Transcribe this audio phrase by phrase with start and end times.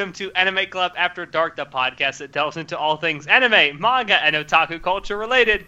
[0.00, 4.14] welcome to Anime Club After Dark, the podcast that delves into all things anime, manga,
[4.14, 5.66] and otaku culture related,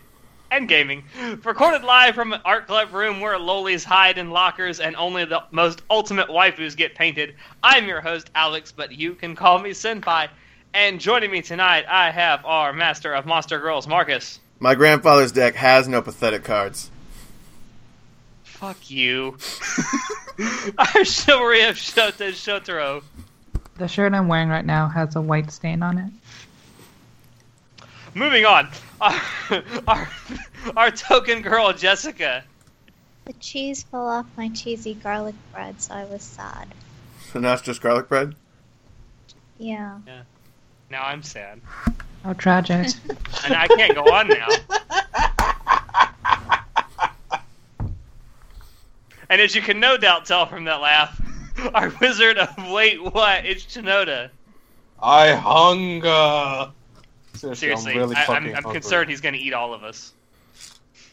[0.50, 1.04] and gaming.
[1.44, 5.42] Recorded live from an art club room where lolis hide in lockers and only the
[5.50, 7.34] most ultimate waifus get painted.
[7.62, 10.30] I'm your host, Alex, but you can call me Senpai.
[10.72, 14.40] And joining me tonight, I have our master of Monster Girls, Marcus.
[14.58, 16.90] My grandfather's deck has no pathetic cards.
[18.44, 19.36] Fuck you.
[20.78, 23.02] our chivalry of Shota Shotaro.
[23.82, 27.84] The shirt I'm wearing right now has a white stain on it.
[28.14, 28.68] Moving on,
[29.00, 29.20] our,
[29.88, 30.08] our,
[30.76, 32.44] our token girl Jessica.
[33.24, 36.68] The cheese fell off my cheesy garlic bread, so I was sad.
[37.32, 38.36] So now it's just garlic bread?
[39.58, 39.98] Yeah.
[40.88, 41.60] Now I'm sad,
[42.22, 42.86] How tragic.
[43.44, 44.46] and I can't go on now.
[49.28, 51.18] And as you can no doubt tell from that laugh,
[51.74, 53.44] our wizard of wait what?
[53.44, 54.30] It's Chinoda.
[55.00, 56.72] I hunger.
[57.34, 60.12] Seriously, I'm really I, am fucking I'm concerned he's going to eat all of us.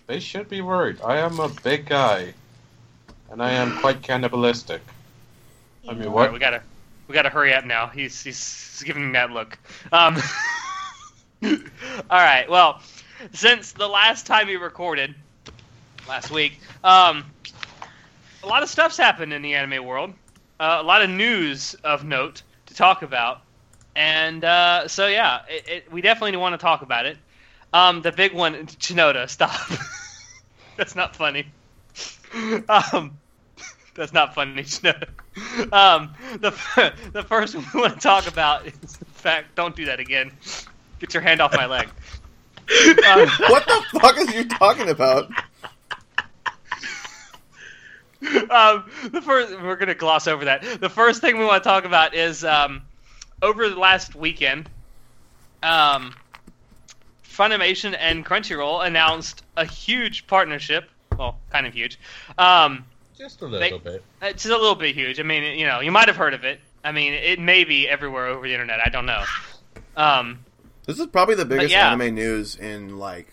[0.08, 1.00] They should be worried.
[1.02, 2.33] I am a big guy,
[3.31, 4.81] and I am quite cannibalistic.
[5.88, 6.25] I mean, what?
[6.25, 6.61] right, we gotta
[7.08, 7.88] we gotta hurry up now.
[7.88, 9.58] He's he's giving me that look.
[9.92, 10.17] Um,
[11.44, 11.58] all
[12.09, 12.50] right.
[12.50, 12.81] Well,
[13.33, 15.16] since the last time we recorded
[16.08, 17.23] last week, um,
[18.44, 20.14] a lot of stuff's happened in the anime world.
[20.60, 23.42] Uh, a lot of news of note to talk about,
[23.96, 27.17] and uh, so yeah, it, it, we definitely want to talk about it.
[27.72, 29.58] Um, the big one, Chinoda, stop.
[30.78, 31.48] That's not funny.
[32.70, 33.17] Um,
[33.95, 34.61] that's not funny.
[34.61, 35.08] Chinoda.
[35.73, 36.52] Um, the
[37.12, 39.56] the first one we want to talk about is the fact.
[39.56, 40.32] Don't do that again.
[41.00, 41.88] Get your hand off my leg.
[42.70, 45.32] Um, What the fuck is you talking about?
[48.50, 50.82] um, the first we're gonna gloss over that.
[50.82, 52.82] The first thing we want to talk about is um,
[53.42, 54.70] over the last weekend,
[55.64, 56.14] um,
[57.24, 60.90] Funimation and Crunchyroll announced a huge partnership.
[61.18, 62.00] Well, kind of huge.
[62.38, 62.86] Um,
[63.18, 64.04] Just a little They- bit.
[64.22, 65.20] it's a little bit huge.
[65.20, 66.60] I mean, you know, you might have heard of it.
[66.84, 68.80] I mean, it may be everywhere over the internet.
[68.86, 69.24] I don't know.
[69.98, 70.40] Um,
[70.86, 71.92] This is probably the biggest yeah.
[71.92, 73.28] anime news in like,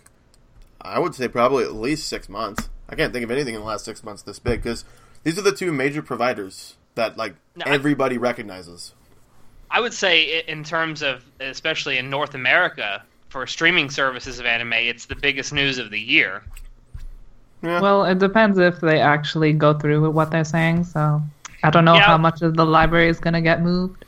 [0.81, 2.69] I would say probably at least six months.
[2.89, 4.85] I can't think of anything in the last six months this big because
[5.25, 8.95] these are the two major providers that like No, I- everybody recognizes.
[9.71, 14.73] I would say, in terms of, especially in North America, for streaming services of anime,
[14.75, 16.45] it's the biggest news of the year.
[17.63, 17.81] Yeah.
[17.81, 20.85] well, it depends if they actually go through with what they're saying.
[20.85, 21.21] So
[21.65, 22.03] I don't know Yeah.
[22.03, 24.05] how much of the library is going to get moved.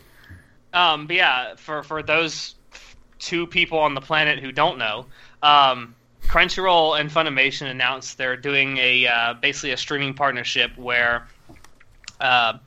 [0.72, 2.54] Um, but yeah, for for those
[3.18, 5.06] two people on the planet who don't know,
[5.42, 5.94] um,
[6.28, 11.26] Crunchyroll and Funimation announced they're doing a uh, basically a streaming partnership where
[12.20, 12.58] uh,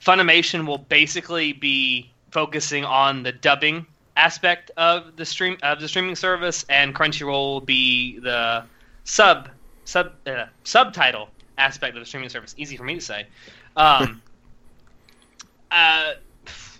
[0.00, 3.86] Funimation will basically be focusing on the dubbing
[4.16, 8.64] aspect of the stream of the streaming service, and Crunchyroll will be the
[9.04, 9.50] sub
[9.84, 12.54] sub uh, subtitle aspect of the streaming service.
[12.56, 13.26] Easy for me to say.
[13.76, 14.22] Um,
[15.70, 16.14] uh,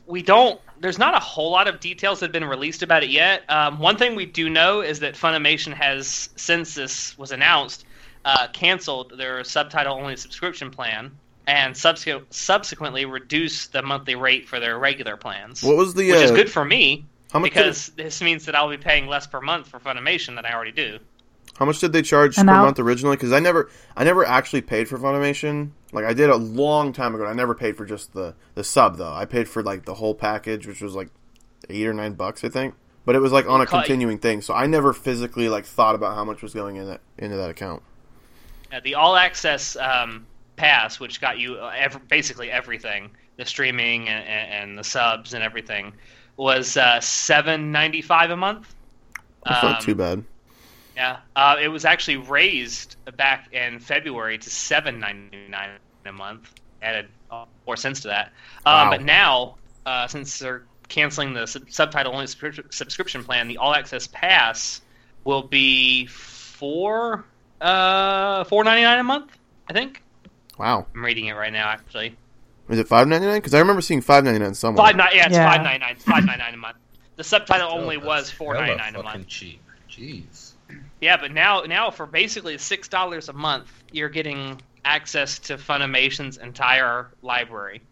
[0.07, 0.61] we don't.
[0.83, 3.45] There's not a whole lot of details that have been released about it yet.
[3.49, 7.85] Um, one thing we do know is that Funimation has, since this was announced,
[8.25, 11.13] uh, canceled their subtitle-only subscription plan
[11.47, 16.11] and subsequ- subsequently reduced the monthly rate for their regular plans, What was the?
[16.11, 17.53] which is uh, good for me How much?
[17.53, 20.71] because this means that I'll be paying less per month for Funimation than I already
[20.73, 20.99] do.
[21.59, 23.17] how much did they charge And per now- month originally?
[23.17, 25.71] Because I never, I never actually paid for Funimation.
[25.93, 27.27] Like I did a long time ago.
[27.27, 29.13] I never paid for just the the sub though.
[29.13, 31.11] I paid for like the whole package, which was like
[31.69, 32.75] eight or nine bucks, I think.
[33.05, 35.95] But it was like on a Cut- continuing thing, so I never physically like thought
[35.95, 37.83] about how much was going in that into that account.
[38.73, 40.25] Uh, the all access um,
[40.57, 45.43] pass, which got you uh, ev- basically everything, the streaming and, and, the subs and
[45.43, 45.93] everything,
[46.37, 48.75] was uh, seven ninety five a month.
[49.45, 50.25] That's not Um, too bad.
[50.97, 55.71] Yeah, uh, it was actually raised back in February to seven ninety nine
[56.05, 56.51] a month.
[56.83, 58.33] Added uh, four cents to that.
[58.67, 58.91] Um, Wow.
[58.91, 59.55] But now,
[59.87, 64.81] uh, since they're canceling the sub- subtitle only subscription subscription plan, the all access pass
[65.25, 67.25] will be four
[67.61, 69.31] uh four ninety nine a month.
[69.71, 70.03] I think
[70.59, 71.69] Wow, I'm reading it right now.
[71.69, 72.17] Actually,
[72.69, 73.37] is it five ninety nine?
[73.39, 74.85] Because I remember seeing five ninety nine somewhere.
[74.85, 75.11] five nine.
[75.15, 75.51] Yeah, it's Yeah.
[75.51, 75.97] five ninety nine.
[75.97, 76.77] Five ninety nine a month.
[77.17, 79.29] The subtitle Oh, only that's was four ninety nine a hella month.
[79.29, 79.61] cheap.
[79.89, 80.42] Jeez.
[81.03, 86.37] Yeah, but now now for basically six dollars a month, you're getting access to Funimation's
[86.37, 87.83] entire library.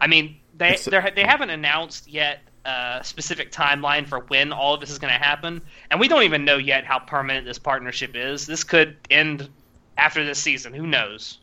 [0.00, 4.90] I mean, they they're- haven't announced yet a specific timeline for when all of this
[4.90, 5.60] is going to happen,
[5.90, 8.46] and we don't even know yet how permanent this partnership is.
[8.46, 9.50] This could end
[9.98, 10.72] after this season.
[10.72, 11.38] Who knows?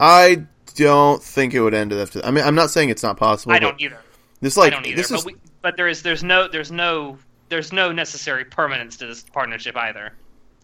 [0.00, 2.24] I don't think it would end after.
[2.24, 3.52] I mean, I'm not saying it's not possible.
[3.52, 3.98] I don't either.
[4.40, 4.96] This like I don't either.
[4.96, 7.18] this but, is we, but there is there's no there's no
[7.50, 10.12] there's no necessary permanence to this partnership either.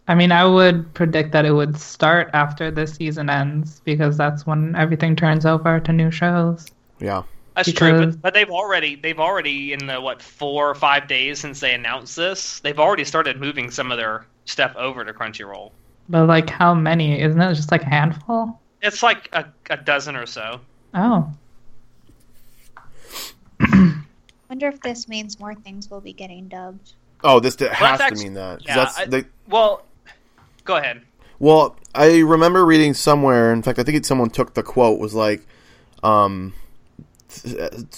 [0.07, 4.45] I mean, I would predict that it would start after the season ends because that's
[4.45, 6.67] when everything turns over to new shows.
[6.99, 7.23] yeah.
[7.55, 11.37] That's true, but, but they've already they've already in the what four or five days
[11.37, 15.69] since they announced this, they've already started moving some of their stuff over to Crunchyroll.
[16.09, 17.21] But like, how many?
[17.21, 18.59] Isn't it just like a handful?
[18.81, 20.61] It's like a, a dozen or so.
[20.95, 21.31] Oh,
[24.49, 26.93] Wonder if this means more things will be getting dubbed.
[27.23, 28.65] Oh, this d- has that's to actu- mean that.
[28.65, 29.83] yeah, that's I- they, Well,
[30.63, 31.01] go ahead.
[31.39, 33.51] Well, I remember reading somewhere.
[33.51, 35.45] In fact, I think it, someone took the quote was like,
[36.01, 36.53] um,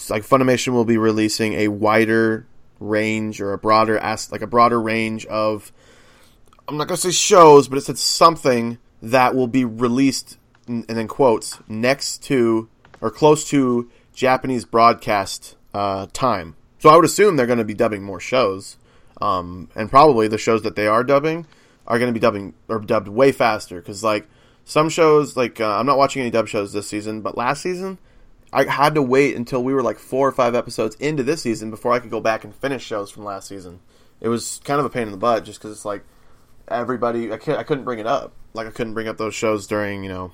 [0.10, 2.48] like Funimation will be releasing a wider
[2.80, 4.00] range or a broader
[4.32, 5.72] like a broader range of.
[6.68, 10.38] I'm not gonna say shows, but it said something that will be released,
[10.68, 12.68] and then quotes next to
[13.02, 16.56] or close to Japanese broadcast uh, time.
[16.80, 18.78] So I would assume they're going to be dubbing more shows,
[19.22, 21.46] um, and probably the shows that they are dubbing
[21.88, 24.28] are going to be dubbing or dubbed way faster because like
[24.64, 28.00] some shows like uh, I'm not watching any dub shows this season, but last season
[28.52, 31.70] I had to wait until we were like four or five episodes into this season
[31.70, 33.80] before I could go back and finish shows from last season.
[34.22, 36.04] It was kind of a pain in the butt just because it's like
[36.68, 40.04] everybody I, I couldn't bring it up like I couldn't bring up those shows during
[40.04, 40.32] you know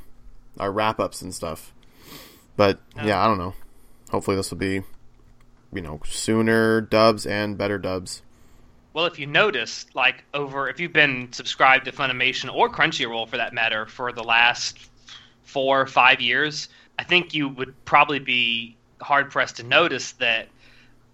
[0.60, 1.74] our wrap ups and stuff.
[2.56, 3.56] But yeah, I don't know.
[4.12, 4.84] Hopefully this will be
[5.74, 8.22] you know sooner dubs and better dubs.
[8.94, 13.38] Well, if you notice, like over, if you've been subscribed to Funimation or Crunchyroll for
[13.38, 14.78] that matter for the last
[15.44, 16.68] four or five years,
[17.00, 20.50] I think you would probably be hard pressed to notice that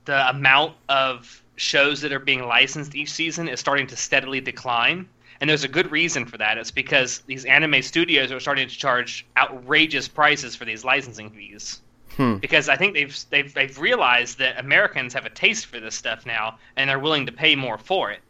[0.05, 5.07] the amount of shows that are being licensed each season is starting to steadily decline.
[5.39, 6.57] And there's a good reason for that.
[6.57, 11.81] It's because these anime studios are starting to charge outrageous prices for these licensing fees
[12.17, 12.37] Hmm.
[12.37, 16.25] because I think they've they've they've realized that Americans have a taste for this stuff
[16.25, 18.21] now, and they're willing to pay more for it.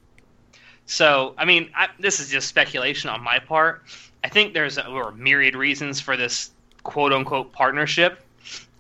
[0.88, 3.84] So, I mean, I, this is just speculation on my part.
[4.25, 6.51] I think there's a, or myriad reasons for this
[6.84, 8.22] quote unquote partnership,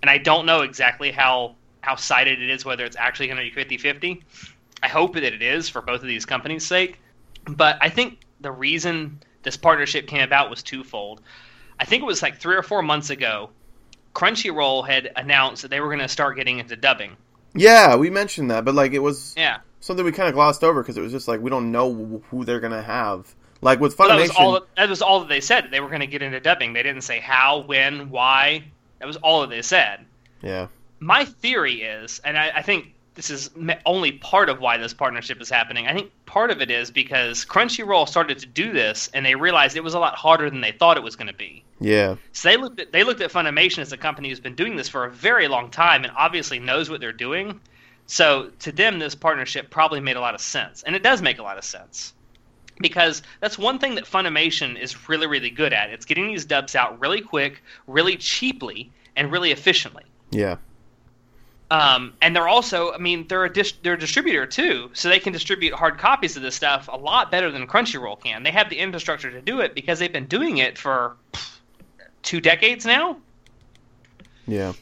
[0.01, 3.43] and I don't know exactly how how sided it is, whether it's actually going to
[3.43, 4.23] be 50 50.
[4.83, 6.99] I hope that it is for both of these companies' sake.
[7.45, 11.21] But I think the reason this partnership came about was twofold.
[11.79, 13.51] I think it was like three or four months ago
[14.17, 17.15] Crunchyroll had announced that they were going to start getting into dubbing.
[17.53, 20.81] Yeah, we mentioned that, but like it was Yeah, something we kind of glossed over
[20.81, 23.33] because it was just like we don't know who they're gonna have.
[23.61, 24.61] Like with well, that was all.
[24.75, 25.69] That was all that they said.
[25.71, 26.73] They were going to get into dubbing.
[26.73, 28.65] They didn't say how, when, why.
[28.99, 30.05] That was all that they said.
[30.41, 30.67] yeah,
[30.99, 33.49] My theory is, and I, I think this is
[33.83, 35.87] only part of why this partnership is happening.
[35.87, 39.75] I think part of it is because Crunchyroll started to do this, and they realized
[39.75, 41.63] it was a lot harder than they thought it was going to be.
[41.79, 44.75] yeah, So they looked at they looked at Funimation as a company who's been doing
[44.75, 47.59] this for a very long time and obviously knows what they're doing.
[48.05, 51.39] So to them, this partnership probably made a lot of sense, and it does make
[51.39, 52.13] a lot of sense
[52.79, 55.89] because that's one thing that Funimation is really really good at.
[55.89, 60.03] It's getting these dubs out really quick, really cheaply, and really efficiently.
[60.29, 60.57] yeah,
[61.69, 65.19] Um, and they're also, I mean, they're a dis- they're a distributor too, so they
[65.19, 68.43] can distribute hard copies of this stuff a lot better than Crunchyroll can.
[68.43, 71.59] They have the infrastructure to do it because they've been doing it for pff,
[72.23, 73.17] two decades now.
[74.45, 74.73] yeah,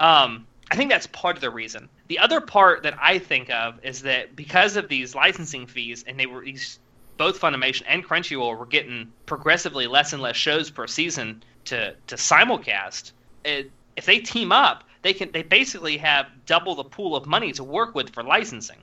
[0.00, 1.88] Um, I think that's part of the reason.
[2.08, 6.18] The other part that I think of is that because of these licensing fees, and
[6.18, 6.80] they were these
[7.16, 12.16] both Funimation and Crunchyroll were getting progressively less and less shows per season to to
[12.16, 13.12] simulcast.
[13.44, 17.52] It, if they team up, they can they basically have double the pool of money
[17.52, 18.78] to work with for licensing.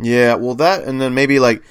[0.00, 0.34] yeah.
[0.34, 1.62] Well, that and then maybe like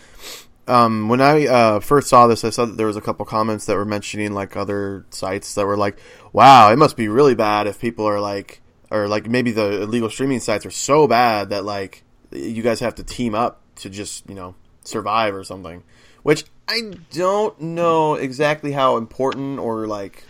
[0.68, 3.66] um, when I uh, first saw this, I saw that there was a couple comments
[3.66, 5.98] that were mentioning like other sites that were like,
[6.32, 10.12] "Wow, it must be really bad if people are like." Or like maybe the illegal
[10.12, 14.30] streaming sites are so bad that like you guys have to team up to just
[14.30, 15.84] you know survive or something.
[16.22, 20.24] Which I don't know exactly how important or like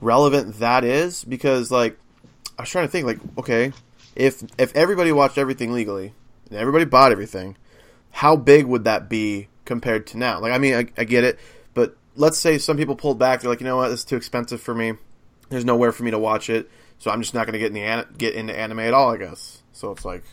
[0.00, 1.96] relevant that is because like
[2.58, 3.72] I was trying to think like okay
[4.14, 6.14] if if everybody watched everything legally
[6.50, 7.56] and everybody bought everything
[8.10, 10.40] how big would that be compared to now?
[10.40, 11.38] Like I mean I, I get it
[11.74, 13.88] but let's say some people pulled back they're like you know what?
[13.88, 14.94] This is too expensive for me.
[15.48, 17.74] There's nowhere for me to watch it so I'm just not going to get in
[17.74, 19.62] the an- get into anime at all I guess.
[19.72, 20.24] So it's like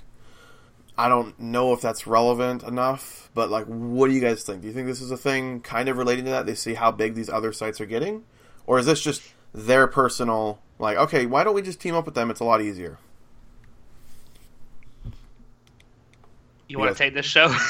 [0.98, 4.62] I don't know if that's relevant enough, but like, what do you guys think?
[4.62, 6.46] Do you think this is a thing kind of relating to that?
[6.46, 8.24] They see how big these other sites are getting,
[8.68, 10.98] or is this just their personal like?
[10.98, 12.30] Okay, why don't we just team up with them?
[12.32, 12.98] It's a lot easier.
[16.70, 17.53] You want to take this show?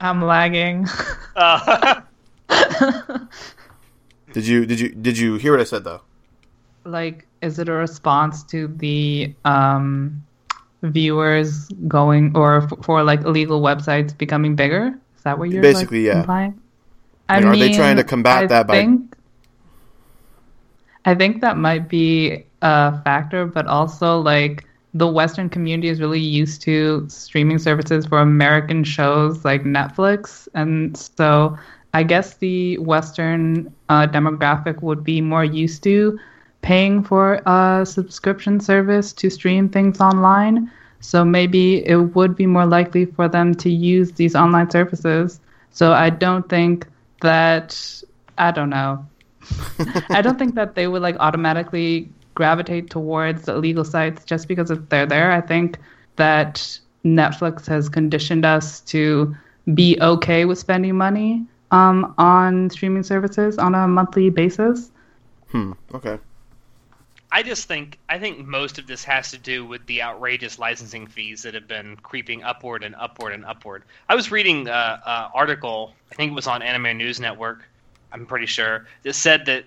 [0.00, 0.86] I'm lagging.
[1.36, 2.00] uh,
[4.32, 6.00] Did you did you did you hear what I said though?
[6.84, 10.24] like is it a response to the um,
[10.82, 14.98] viewers going or f- for like illegal websites becoming bigger?
[15.16, 16.20] Is that what you're like, Basically, yeah.
[16.20, 16.60] implying?
[17.28, 19.14] And are they trying to combat I that by- think,
[21.08, 26.20] I think that might be a factor, but also like the Western community is really
[26.20, 31.56] used to streaming services for American shows like Netflix, and so
[31.94, 36.18] I guess the Western uh, demographic would be more used to
[36.60, 40.70] paying for a subscription service to stream things online.
[41.00, 45.40] So maybe it would be more likely for them to use these online services.
[45.70, 46.86] So I don't think
[47.22, 48.02] that
[48.36, 49.06] I don't know.
[50.10, 54.70] I don't think that they would like automatically gravitate towards the illegal sites just because
[54.70, 55.32] if they're there.
[55.32, 55.78] I think
[56.16, 59.36] that Netflix has conditioned us to
[59.74, 64.90] be okay with spending money um, on streaming services on a monthly basis.
[65.48, 65.72] Hmm.
[65.94, 66.18] Okay.
[67.30, 71.06] I just think I think most of this has to do with the outrageous licensing
[71.06, 73.82] fees that have been creeping upward and upward and upward.
[74.08, 77.68] I was reading an uh, article, I think it was on Anime News Network,
[78.12, 79.64] I'm pretty sure, that said that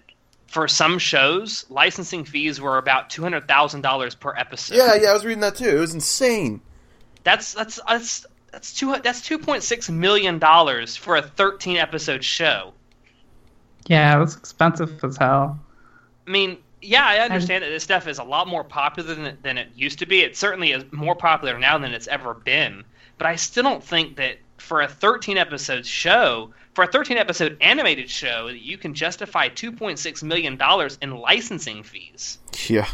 [0.48, 4.76] for some shows, licensing fees were about two hundred thousand dollars per episode.
[4.76, 5.70] Yeah, yeah, I was reading that too.
[5.70, 6.62] It was insane.
[7.24, 12.24] That's that's that's that's two that's two point six million dollars for a thirteen episode
[12.24, 12.74] show.
[13.88, 15.60] Yeah, it was expensive as hell.
[16.28, 19.44] I mean, yeah, I understand that this stuff is a lot more popular than it,
[19.44, 20.22] than it used to be.
[20.22, 22.84] It certainly is more popular now than it's ever been.
[23.18, 27.58] But I still don't think that for a 13 episode show, for a 13 episode
[27.62, 32.40] animated show, that you can justify 2.6 million dollars in licensing fees.
[32.68, 32.88] Yeah.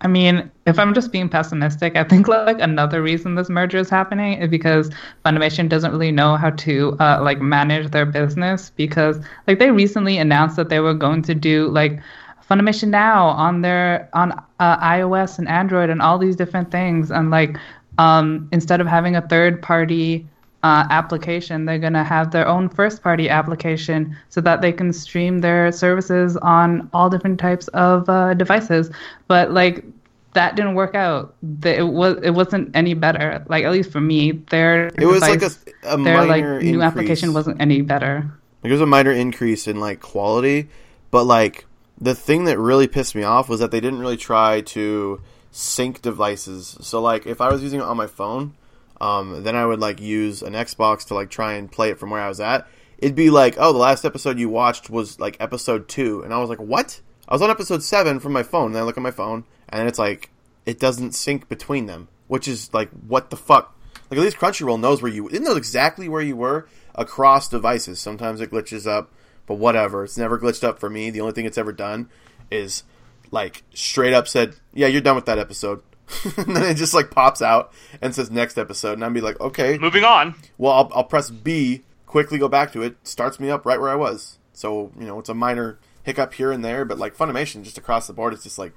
[0.00, 3.88] I mean, if I'm just being pessimistic, I think like another reason this merger is
[3.88, 4.90] happening is because
[5.24, 10.18] Funimation doesn't really know how to uh, like manage their business because like they recently
[10.18, 12.00] announced that they were going to do like
[12.50, 17.30] Funimation Now on their on uh, iOS and Android and all these different things and
[17.30, 17.56] like
[17.96, 20.28] um, instead of having a third party
[20.64, 25.40] uh, application, they're gonna have their own first party application so that they can stream
[25.40, 28.90] their services on all different types of uh, devices.
[29.28, 29.84] But like
[30.32, 31.34] that didn't work out.
[31.64, 33.44] It was it wasn't any better.
[33.46, 36.80] Like at least for me, their It was like a, device- a their like new
[36.80, 38.30] application wasn't any better.
[38.62, 40.70] Like, it was a minor increase in like quality,
[41.10, 41.66] but like
[42.00, 45.20] the thing that really pissed me off was that they didn't really try to
[45.52, 46.78] sync devices.
[46.80, 48.54] So like if I was using it on my phone,
[49.04, 52.08] um, then I would like use an Xbox to like try and play it from
[52.08, 52.66] where I was at.
[52.96, 56.38] It'd be like, oh, the last episode you watched was like episode two, and I
[56.38, 57.02] was like, what?
[57.28, 58.66] I was on episode seven from my phone.
[58.66, 60.30] And then I look at my phone, and it's like
[60.64, 63.78] it doesn't sync between them, which is like, what the fuck?
[64.10, 65.28] Like at least Crunchyroll knows where you.
[65.28, 68.00] It knows exactly where you were across devices.
[68.00, 69.12] Sometimes it glitches up,
[69.44, 70.04] but whatever.
[70.04, 71.10] It's never glitched up for me.
[71.10, 72.08] The only thing it's ever done
[72.50, 72.84] is
[73.30, 75.82] like straight up said, "Yeah, you're done with that episode."
[76.36, 79.40] and then it just like pops out and says next episode, and I'd be like,
[79.40, 80.34] "Okay, Moving on.
[80.58, 83.90] well, I'll, I'll press B, quickly go back to it, starts me up right where
[83.90, 87.62] I was." So you know, it's a minor hiccup here and there, but like Funimation,
[87.64, 88.72] just across the board, it's just like,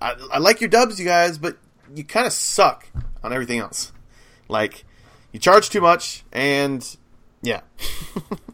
[0.00, 1.58] I, I like your dubs, you guys, but
[1.94, 2.86] you kind of suck
[3.22, 3.92] on everything else.
[4.48, 4.84] Like,
[5.32, 6.84] you charge too much, and
[7.42, 7.60] yeah,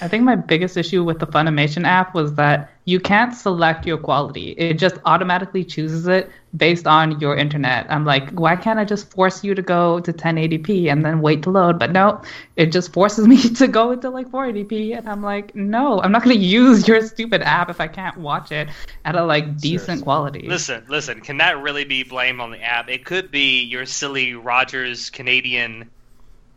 [0.00, 3.98] I think my biggest issue with the Funimation app was that you can't select your
[3.98, 4.52] quality.
[4.52, 7.86] It just automatically chooses it based on your internet.
[7.90, 11.42] I'm like, why can't I just force you to go to 1080p and then wait
[11.42, 11.78] to load?
[11.78, 12.22] But no,
[12.56, 16.24] it just forces me to go into like 480p, and I'm like, no, I'm not
[16.24, 18.68] going to use your stupid app if I can't watch it
[19.04, 20.04] at a like decent Seriously.
[20.04, 20.48] quality.
[20.48, 21.20] Listen, listen.
[21.20, 22.88] Can that really be blamed on the app?
[22.88, 25.90] It could be your silly Rogers Canadian.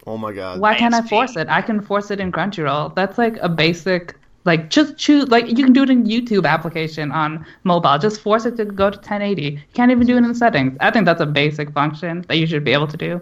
[0.08, 1.48] Oh my god, Why can't I force it?
[1.50, 2.96] I can force it in Crunchyroll.
[2.96, 4.16] That's like a basic
[4.46, 7.98] like just choose like you can do it in YouTube application on mobile.
[8.00, 9.44] Just force it to go to 1080.
[9.44, 10.78] You can't even do it in settings.
[10.80, 13.22] I think that's a basic function that you should be able to do.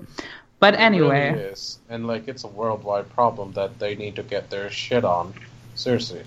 [0.59, 1.79] But It really anyway, is.
[1.89, 5.33] And like it's a worldwide problem that they need to get their shit on.
[5.75, 6.24] Seriously.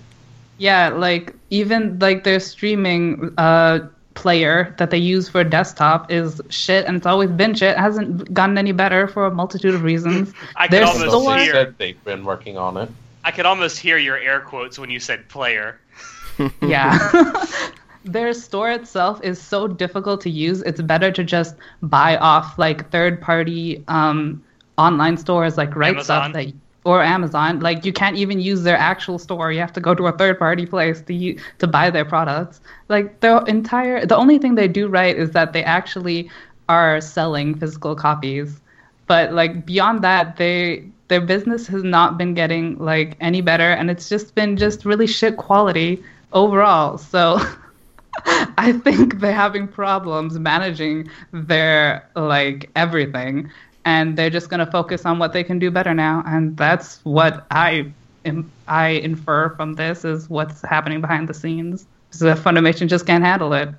[0.58, 3.80] yeah, like even like their streaming uh
[4.14, 7.72] player that they use for desktop is shit and it's always been shit.
[7.72, 10.32] It hasn't gotten any better for a multitude of reasons.
[10.56, 11.52] I could Their almost store they hear.
[11.52, 12.90] said they've been working on it.
[13.24, 15.78] I could almost hear your air quotes when you said player.
[16.62, 16.98] Yeah.
[18.04, 20.60] Their store itself is so difficult to use.
[20.62, 24.42] It's better to just buy off like third party um,
[24.76, 26.32] online stores like Right Amazon.
[26.32, 26.52] Stuff that
[26.84, 27.60] or Amazon.
[27.60, 29.52] Like you can't even use their actual store.
[29.52, 32.60] You have to go to a third party place to to buy their products.
[32.88, 36.30] Like their entire the only thing they do right is that they actually
[36.68, 38.60] are selling physical copies.
[39.06, 43.90] But like beyond that, they their business has not been getting like any better and
[43.90, 46.96] it's just been just really shit quality overall.
[46.96, 47.38] So
[48.56, 53.50] I think they're having problems managing their like everything,
[53.84, 57.00] and they're just going to focus on what they can do better now, and that's
[57.04, 57.92] what I
[58.24, 61.86] im- I infer from this is what's happening behind the scenes.
[62.10, 63.70] So that Funimation just can't handle it.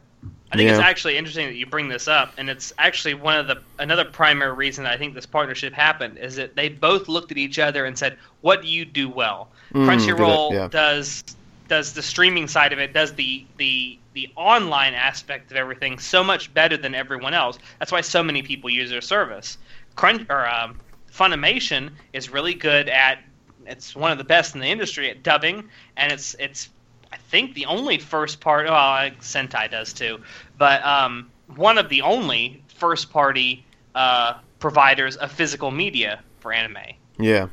[0.52, 3.48] I think it's actually interesting that you bring this up, and it's actually one of
[3.48, 7.38] the another primary reason I think this partnership happened is that they both looked at
[7.38, 10.68] each other and said, "What do you do well?" Mm, Crunchyroll good, yeah.
[10.68, 11.24] does
[11.68, 16.24] does the streaming side of it, does the the the online aspect of everything so
[16.24, 17.58] much better than everyone else.
[17.80, 19.58] That's why so many people use their service.
[19.96, 20.80] Crunch or um,
[21.12, 23.20] Funimation is really good at.
[23.66, 26.70] It's one of the best in the industry at dubbing, and it's it's
[27.12, 28.66] I think the only first part.
[28.66, 28.74] Well,
[29.22, 30.20] Sentai does too,
[30.58, 33.64] but um, one of the only first party
[33.96, 36.78] uh, providers of physical media for anime.
[37.20, 37.48] Yeah.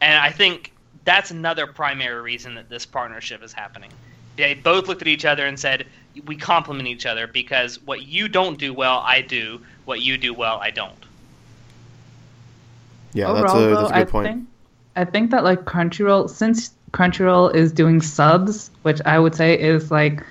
[0.00, 0.72] And I think
[1.04, 3.90] that's another primary reason that this partnership is happening.
[4.36, 5.86] They both looked at each other and said,
[6.26, 9.60] "We complement each other because what you don't do well, I do.
[9.84, 11.06] What you do well, I don't."
[13.14, 14.28] Yeah, that's a Overall, that's a though, good I point.
[14.28, 14.48] Think,
[14.96, 19.90] I think that like Crunchyroll, since Crunchyroll is doing subs, which I would say is
[19.90, 20.22] like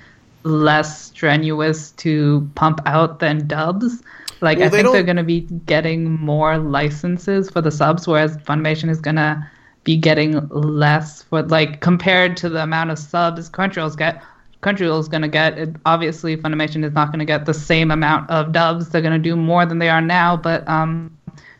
[0.44, 4.02] less strenuous to pump out than dubs.
[4.40, 8.06] Like Well, I they think they're going to be getting more licenses for the subs,
[8.06, 9.46] whereas Funimation is going to
[9.84, 14.22] be getting less for like compared to the amount of subs Crunchyroll's get.
[14.62, 15.58] Crunchyroll's going to get.
[15.58, 18.88] It, obviously, Funimation is not going to get the same amount of dubs.
[18.88, 21.14] They're going to do more than they are now, but um,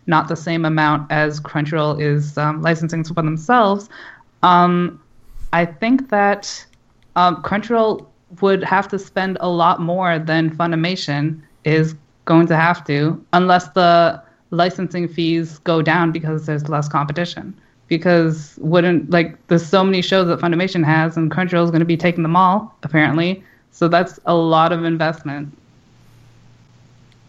[0.06, 3.88] not the same amount as Crunchyroll is um, licensing for themselves.
[4.42, 5.00] Um,
[5.52, 6.64] I think that
[7.16, 8.06] um, Crunchyroll
[8.40, 13.68] would have to spend a lot more than Funimation is going to have to, unless
[13.68, 17.58] the licensing fees go down because there's less competition.
[17.88, 21.86] Because wouldn't like there's so many shows that Funimation has, and Crunchyroll is going to
[21.86, 23.44] be taking them all apparently.
[23.72, 25.56] So that's a lot of investment.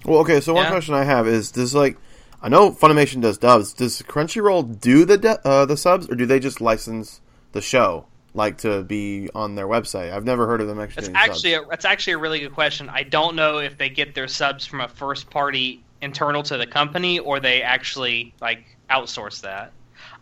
[0.06, 0.40] Well, okay.
[0.40, 0.72] So one Yeah.
[0.72, 1.98] question I have is: Does like
[2.46, 3.74] I know Funimation does dubs.
[3.74, 7.20] Does Crunchyroll do the du- uh, the subs, or do they just license
[7.54, 8.06] the show
[8.36, 10.14] like to be on their website?
[10.14, 11.08] I've never heard of them actually.
[11.08, 11.66] That's actually subs.
[11.66, 12.88] a, that's actually a really good question.
[12.88, 16.68] I don't know if they get their subs from a first party internal to the
[16.68, 19.72] company or they actually like outsource that.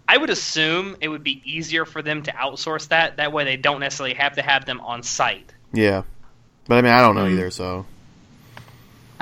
[0.08, 3.18] I would assume it would be easier for them to outsource that.
[3.18, 5.52] That way, they don't necessarily have to have them on site.
[5.74, 6.04] yeah,
[6.70, 7.34] but I mean I don't know Hmm.
[7.34, 7.52] either.
[7.52, 7.86] So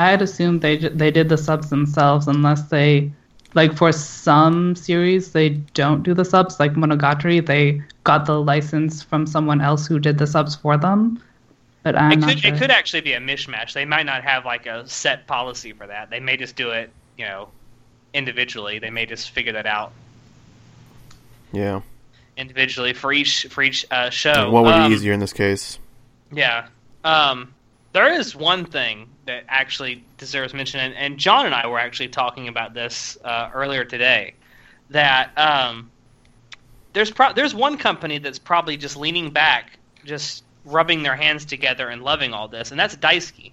[0.01, 3.11] I'd assumed they they did the subs themselves, unless they
[3.53, 6.59] like for some series they don't do the subs.
[6.59, 11.21] Like Monogatari, they got the license from someone else who did the subs for them.
[11.83, 12.53] But I'm It not could sure.
[12.53, 13.73] it could actually be a mishmash.
[13.73, 16.09] They might not have like a set policy for that.
[16.09, 17.49] They may just do it, you know,
[18.13, 18.79] individually.
[18.79, 19.91] They may just figure that out
[21.51, 21.81] yeah,
[22.37, 24.49] individually for each for each uh, show.
[24.51, 25.79] what would Um, be easier in this case?
[26.31, 26.67] Yeah.
[27.03, 27.53] Um,
[27.93, 32.09] there is one thing that actually deserves mention, and, and John and I were actually
[32.09, 34.33] talking about this uh, earlier today.
[34.89, 35.89] That um,
[36.93, 39.71] there's pro- there's one company that's probably just leaning back,
[40.05, 43.51] just rubbing their hands together and loving all this, and that's Daisuki.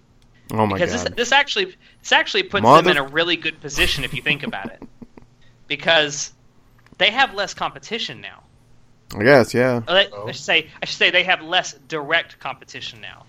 [0.50, 1.06] Oh my because god!
[1.12, 4.22] this this actually this actually puts Mother- them in a really good position if you
[4.22, 4.82] think about it,
[5.68, 6.32] because
[6.98, 8.42] they have less competition now.
[9.16, 9.80] I guess yeah.
[9.86, 10.26] Uh, I Oh.
[10.26, 13.24] should say I should say they have less direct competition now.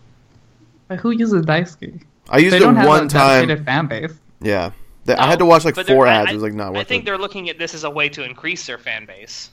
[0.87, 2.01] But who uses Daisuki?
[2.29, 3.65] I used They it don't have one a time.
[3.65, 4.11] fan base.
[4.41, 4.71] Yeah,
[5.05, 6.27] They- I had to watch like four I- ads.
[6.27, 7.05] I- it was like not I think it.
[7.05, 9.49] they're looking at this as a way to increase their fan base.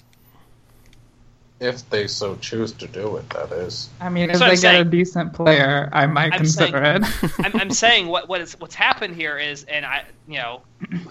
[1.59, 3.89] If they so choose to do it, that is.
[3.99, 7.03] I mean, if what they I'm get a decent player, I might I'm consider it.
[7.39, 10.61] I'm, I'm saying what what is what's happened here is, and I you know,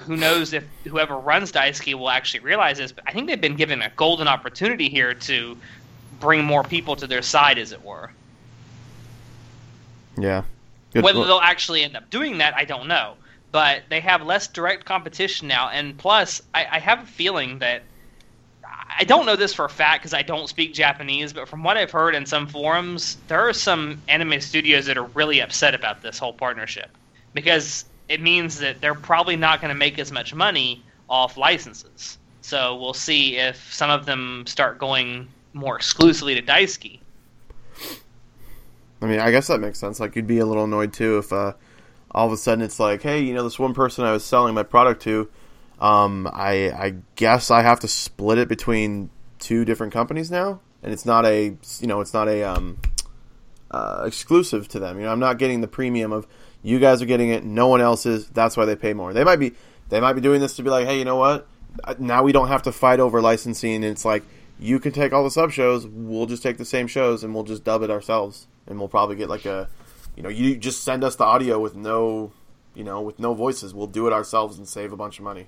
[0.01, 3.55] who knows if whoever runs Daisuki will actually realize this, but I think they've been
[3.55, 5.57] given a golden opportunity here to
[6.19, 8.11] bring more people to their side, as it were.
[10.15, 10.43] Yeah.
[11.03, 13.15] Whether they'll actually end up doing that, I don't know.
[13.51, 17.83] But they have less direct competition now, and plus, I, I have a feeling that
[18.97, 21.77] I don't know this for a fact because I don't speak Japanese, but from what
[21.77, 26.01] I've heard in some forums, there are some anime studios that are really upset about
[26.01, 26.89] this whole partnership
[27.33, 32.17] because it means that they're probably not going to make as much money off licenses.
[32.41, 36.99] So we'll see if some of them start going more exclusively to Daisuki.
[39.05, 39.99] I mean, I guess that makes sense.
[39.99, 41.53] Like, you'd be a little annoyed too if uh,
[42.11, 44.53] all of a sudden it's like, hey, you know, this one person I was selling
[44.53, 45.29] my product to,
[45.79, 50.93] um, I I guess I have to split it between two different companies now, and
[50.93, 52.79] it's not a you know it's not a um,
[53.71, 54.97] uh, exclusive to them.
[54.97, 56.25] You know, I'm not getting the premium of
[56.63, 58.27] you guys are getting it, no one else is.
[58.29, 59.13] That's why they pay more.
[59.13, 59.51] They might be
[59.89, 61.47] they might be doing this to be like, hey, you know what?
[61.83, 63.75] Uh, Now we don't have to fight over licensing.
[63.75, 64.23] And it's like
[64.59, 65.85] you can take all the sub shows.
[65.85, 69.15] We'll just take the same shows and we'll just dub it ourselves, and we'll probably
[69.15, 69.67] get like a
[70.15, 72.31] you know, you just send us the audio with no,
[72.73, 73.73] you know, with no voices.
[73.73, 75.45] We'll do it ourselves and save a bunch of money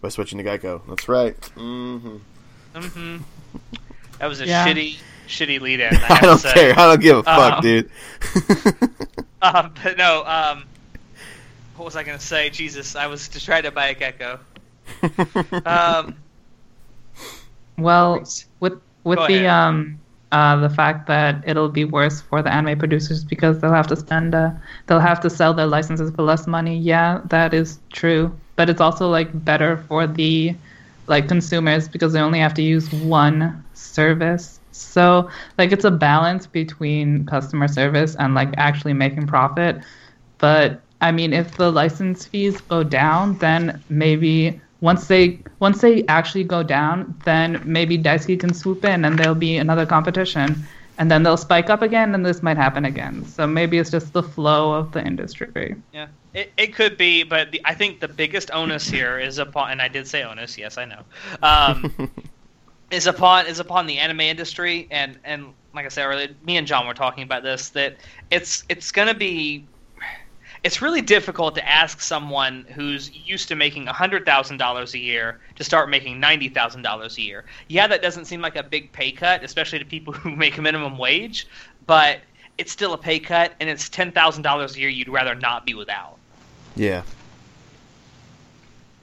[0.00, 0.82] by switching to Geico.
[0.88, 1.40] That's right.
[1.56, 2.16] Mm hmm
[2.74, 3.16] Mm hmm
[4.18, 4.66] That was a Yeah.
[4.66, 4.96] shitty,
[5.28, 5.94] shitty lead in.
[6.02, 6.72] I, I don't care.
[6.78, 7.60] I don't give a fuck, Oh.
[7.60, 7.90] dude.
[9.42, 10.64] Uh, but no, um,
[11.76, 12.48] what was I going to say?
[12.48, 14.38] Jesus, I was to try to buy a gecko.
[15.66, 16.16] Um,
[17.76, 18.20] Well,
[18.60, 19.46] with with Go the ahead.
[19.46, 20.00] um
[20.34, 23.96] uh the fact that it'll be worse for the anime producers because they'll have to
[23.96, 24.50] spend uh
[24.86, 26.78] they'll have to sell their licenses for less money.
[26.78, 28.40] Yeah, that is true.
[28.56, 30.60] But it's also like better for the
[31.08, 34.60] like consumers because they only have to use one service.
[34.72, 39.84] So like it's a balance between customer service and like actually making profit.
[40.38, 46.04] But I mean, if the license fees go down, then maybe once they once they
[46.08, 50.62] actually go down, then maybe Daisuki can swoop in and there'll be another competition,
[50.98, 53.24] and then they'll spike up again, and this might happen again.
[53.24, 55.74] So maybe it's just the flow of the industry.
[55.94, 59.70] yeah, it, it could be, but the, I think the biggest onus here is upon,
[59.70, 61.02] and I did say onus, yes, I know,
[61.42, 62.10] um,
[62.90, 66.66] is upon is upon the anime industry, and and like I said earlier, me and
[66.66, 67.96] John were talking about this that
[68.30, 69.64] it's it's gonna be.
[70.64, 75.90] It's really difficult to ask someone who's used to making $100,000 a year to start
[75.90, 77.44] making $90,000 a year.
[77.68, 80.96] Yeah, that doesn't seem like a big pay cut, especially to people who make minimum
[80.96, 81.46] wage,
[81.86, 82.20] but
[82.56, 86.16] it's still a pay cut, and it's $10,000 a year you'd rather not be without.
[86.74, 87.02] yeah.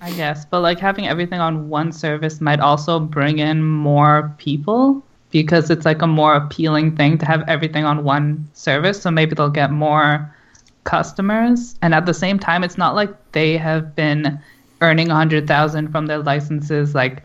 [0.03, 5.03] I guess, but like having everything on one service might also bring in more people
[5.29, 8.99] because it's like a more appealing thing to have everything on one service.
[8.99, 10.35] So maybe they'll get more
[10.83, 14.39] customers, and at the same time, it's not like they have been
[14.81, 16.95] earning a hundred thousand from their licenses.
[16.95, 17.23] Like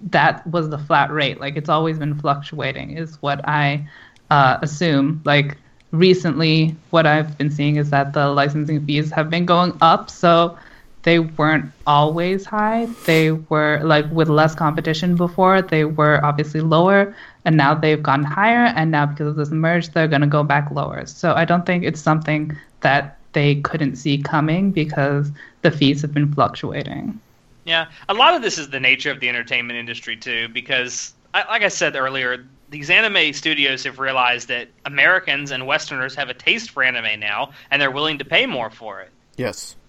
[0.00, 1.40] that was the flat rate.
[1.40, 3.86] Like it's always been fluctuating, is what I
[4.30, 5.20] uh, assume.
[5.24, 5.58] Like
[5.92, 10.10] recently, what I've been seeing is that the licensing fees have been going up.
[10.10, 10.58] So
[11.06, 12.86] they weren't always high.
[13.06, 17.14] They were like with less competition before, they were obviously lower,
[17.44, 18.72] and now they've gone higher.
[18.74, 21.06] And now because of this merge, they're going to go back lower.
[21.06, 25.30] So I don't think it's something that they couldn't see coming because
[25.62, 27.20] the fees have been fluctuating.
[27.64, 31.44] Yeah, a lot of this is the nature of the entertainment industry too, because I,
[31.44, 36.34] like I said earlier, these anime studios have realized that Americans and Westerners have a
[36.34, 39.12] taste for anime now, and they're willing to pay more for it.
[39.36, 39.76] Yes.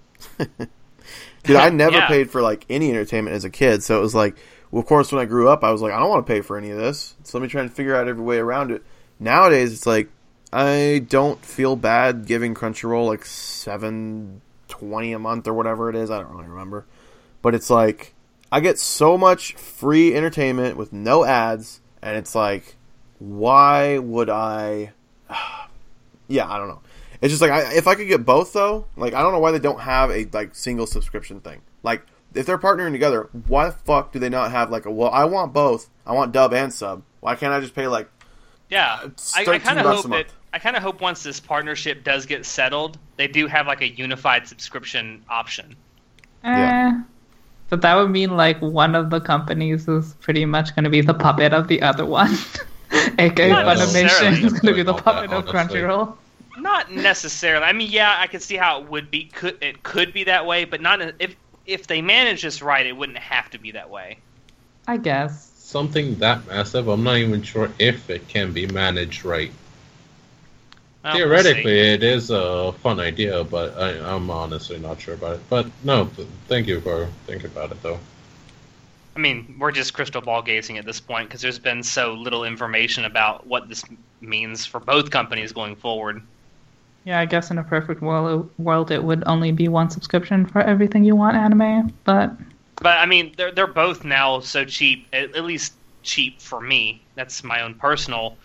[1.48, 2.08] Dude, I never Yeah.
[2.08, 4.36] paid for like any entertainment as a kid, so it was like,
[4.70, 6.42] well, of course, when I grew up, I was like, I don't want to pay
[6.42, 8.84] for any of this, so let me try and figure out every way around it.
[9.20, 10.10] Nowadays, it's like
[10.54, 16.12] I don't feel bad giving Crunchyroll like seven twenty a month or whatever it is.
[16.12, 16.86] I don't really remember,
[17.42, 18.14] but it's like
[18.52, 22.76] I get so much free entertainment with no ads, and it's like,
[23.20, 24.92] why would I?
[26.28, 26.82] yeah, I don't know.
[27.22, 29.52] It's just like I, if I could get both though, like I don't know why
[29.52, 31.62] they don't have a like single subscription thing.
[31.84, 32.04] Like
[32.34, 35.10] if they're partnering together, why the fuck do they not have like a well?
[35.10, 35.90] I want both.
[36.06, 37.04] I want dub and sub.
[37.20, 38.10] Why can't I just pay like
[38.70, 40.34] Yeah, It's I, I kind of bucks hope a that month.
[40.54, 43.90] I kind of hope once this partnership does get settled, they do have like a
[43.90, 45.76] unified subscription option.
[46.44, 47.02] Eh, Yeah.
[47.70, 51.02] But that would mean like one of the companies is pretty much going to be
[51.02, 52.34] the puppet of the other one.
[53.20, 54.44] AKA Not Funimation necessarily.
[54.44, 55.80] is going to be the puppet that, of honestly.
[55.82, 56.16] Crunchyroll.
[56.58, 57.66] Not necessarily.
[57.66, 59.26] I mean, yeah, I could see how it would be.
[59.26, 62.94] Could it could be that way, but not if if they manage this right, it
[62.94, 64.18] wouldn't have to be that way.
[64.88, 65.52] I guess.
[65.58, 69.52] Something that massive, I'm not even sure if it can be managed right.
[71.04, 75.36] Well, we'll Theoretically, it is a fun idea, but I, I'm honestly not sure about
[75.36, 75.42] it.
[75.50, 76.06] But no,
[76.48, 78.00] thank you for thinking about it, though.
[79.16, 82.44] I mean, we're just crystal ball gazing at this point because there's been so little
[82.44, 83.84] information about what this
[84.22, 86.22] means for both companies going forward.
[87.08, 90.60] Yeah, I guess in a perfect world, world it would only be one subscription for
[90.60, 92.34] everything you want anime, but
[92.82, 95.08] But I mean, they're they're both now so cheap.
[95.14, 95.72] At, at least
[96.04, 97.02] cheap for me.
[97.16, 98.36] That's my own personal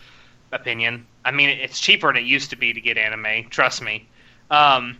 [0.53, 1.05] opinion.
[1.25, 3.49] I mean, it's cheaper than it used to be to get anime.
[3.49, 4.07] Trust me.
[4.49, 4.97] Um,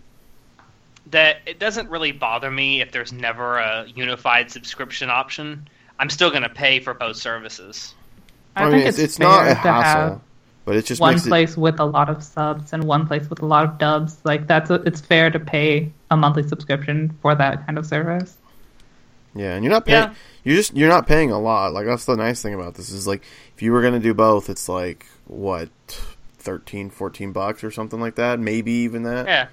[1.12, 5.70] that it doesn't really bother me if there's never a unified subscription option.
[6.00, 7.96] I'm still going to pay for both services.
[8.58, 10.22] I, I, think it's, it's, it's not fair a to have hassle,
[10.66, 13.30] but it just one makes it place with a lot of subs and one place
[13.30, 14.18] with a lot of dubs.
[14.24, 18.38] Like that's a, it's fair to pay a monthly subscription for that kind of service.
[19.36, 20.04] Yeah, and you're not paying.
[20.04, 20.14] Yeah.
[20.44, 21.74] You're just you're not paying a lot.
[21.74, 23.24] Like that's the nice thing about this is like
[23.56, 25.70] if you were gonna do both, it's like what
[26.38, 28.40] 13, 14 bucks or something like that.
[28.40, 29.26] Maybe even that.
[29.26, 29.48] Yeah,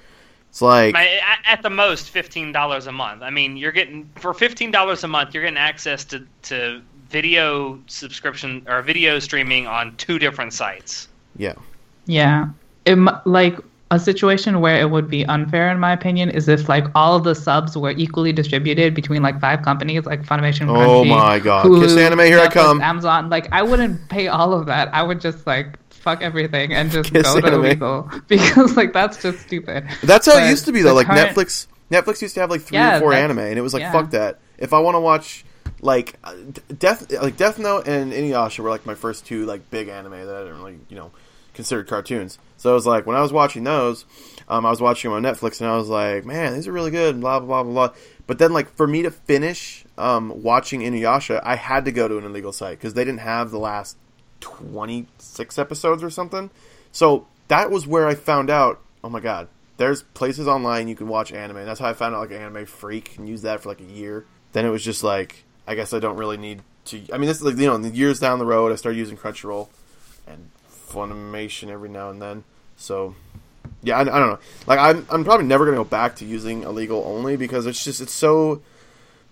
[0.51, 3.23] It's like at, at the most fifteen dollars a month.
[3.23, 7.79] I mean, you're getting for fifteen dollars a month, you're getting access to to video
[7.87, 11.09] subscription or video streaming on two different sites.
[11.37, 11.55] yeah,
[12.07, 12.49] Yeah,
[12.85, 12.97] it
[13.27, 13.59] like
[13.93, 17.25] a situation where it would be unfair, in my opinion, is if like all of
[17.25, 20.69] the subs were equally distributed between like five companies, like Funimation.
[20.69, 21.67] Oh Crunchy, my God.
[21.67, 22.81] Hulu, Kiss Anime, here I come.
[22.81, 23.29] Amazon.
[23.31, 24.95] Like I wouldn't pay all of that.
[24.95, 27.65] I would just like fuck everything and just Kiss go to Anime.
[27.65, 29.85] illegal because like that's just stupid.
[30.05, 30.95] That's how But it used to be though.
[30.95, 33.59] Like current- Netflix, Netflix used to have like three Yeah, or four that's- anime, and
[33.59, 33.91] it was like yeah.
[33.93, 34.39] fuck that.
[34.57, 35.45] If I want to watch
[35.83, 36.35] like uh,
[36.79, 40.35] Death, like Death Note and Inuyasha were like my first two like big anime that
[40.35, 41.11] I didn't really you know
[41.55, 42.39] considered cartoons.
[42.57, 44.05] So I was like when I was watching those,
[44.49, 46.91] um, I was watching them on Netflix, and I was like, man, these are really
[46.91, 47.21] good.
[47.21, 47.97] Blah blah blah blah.
[48.27, 52.19] But then like for me to finish um, watching Inuyasha, I had to go to
[52.19, 53.97] an illegal site because they didn't have the last
[54.41, 56.51] twenty six episodes or something.
[56.93, 58.81] So that was where I found out.
[59.03, 61.57] Oh my god, there's places online you can watch anime.
[61.57, 63.85] And that's how I found out like Anime Freak and used that for like a
[63.85, 64.27] year.
[64.53, 67.01] Then it was just like I guess I don't really need to.
[67.13, 69.69] I mean, this is like you know, years down the road, I started using Crunchyroll
[70.27, 72.43] and Funimation every now and then.
[72.77, 73.15] So
[73.81, 74.39] yeah, I, I don't know.
[74.67, 78.01] Like I'm I'm probably never gonna go back to using illegal only because it's just
[78.01, 78.63] it's so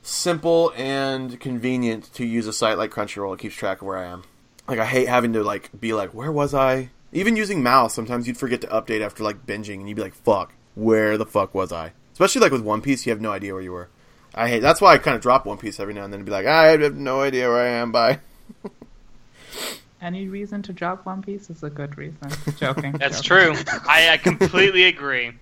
[0.02, 3.34] simple and convenient to use a site like Crunchyroll.
[3.34, 4.22] It keeps track of where I am.
[4.68, 6.90] Like I hate having to like be like, where was I?
[7.12, 10.14] Even using mouse, sometimes you'd forget to update after like binging, and you'd be like,
[10.14, 11.94] fuck, where the fuck was I?
[12.12, 13.88] Especially like with One Piece, you have no idea where you were.
[14.38, 14.60] I hate.
[14.60, 16.46] That's why I kind of drop One Piece every now and then and be like,
[16.46, 17.90] I have no idea where I am.
[17.92, 18.20] Bye.
[20.00, 22.30] Any reason to drop One Piece is a good reason.
[22.56, 22.92] Joking.
[22.92, 23.56] That's joking.
[23.56, 23.80] true.
[23.88, 25.32] I, I completely agree.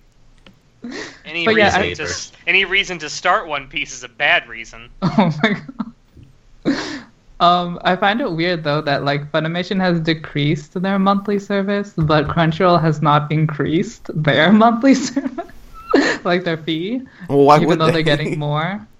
[1.25, 4.09] Any But yeah, reason I- to s- any reason to start One Piece is a
[4.09, 4.89] bad reason.
[5.03, 5.93] Oh my god.
[7.39, 12.25] Um, I find it weird though that like Funimation has decreased their monthly service, but
[12.27, 15.45] Crunchyroll has not increased their monthly service,
[16.23, 17.91] like their fee, Well, why even would though they?
[17.93, 18.85] they're getting more.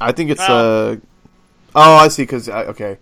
[0.00, 0.96] I think it's Well- uh.
[1.74, 2.24] Oh, I see.
[2.24, 2.98] Because okay,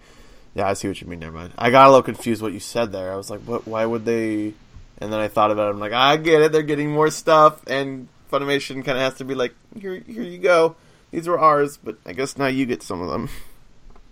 [0.55, 1.19] yeah, I see what you mean.
[1.21, 1.53] Never mind.
[1.59, 3.13] I got a little confused what you said there.
[3.13, 3.67] I was like, what?
[3.67, 4.53] Why would they?
[4.99, 5.71] And then I thought about it.
[5.71, 6.53] I'm like, I get it.
[6.53, 10.39] They're getting more stuff, and Funimation kind of has to be like, here, here you
[10.39, 10.77] go.
[11.11, 13.29] These were ours, but I guess now you get some of them.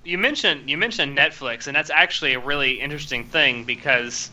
[0.05, 4.31] You mentioned you mentioned Netflix, and that's actually a really interesting thing because,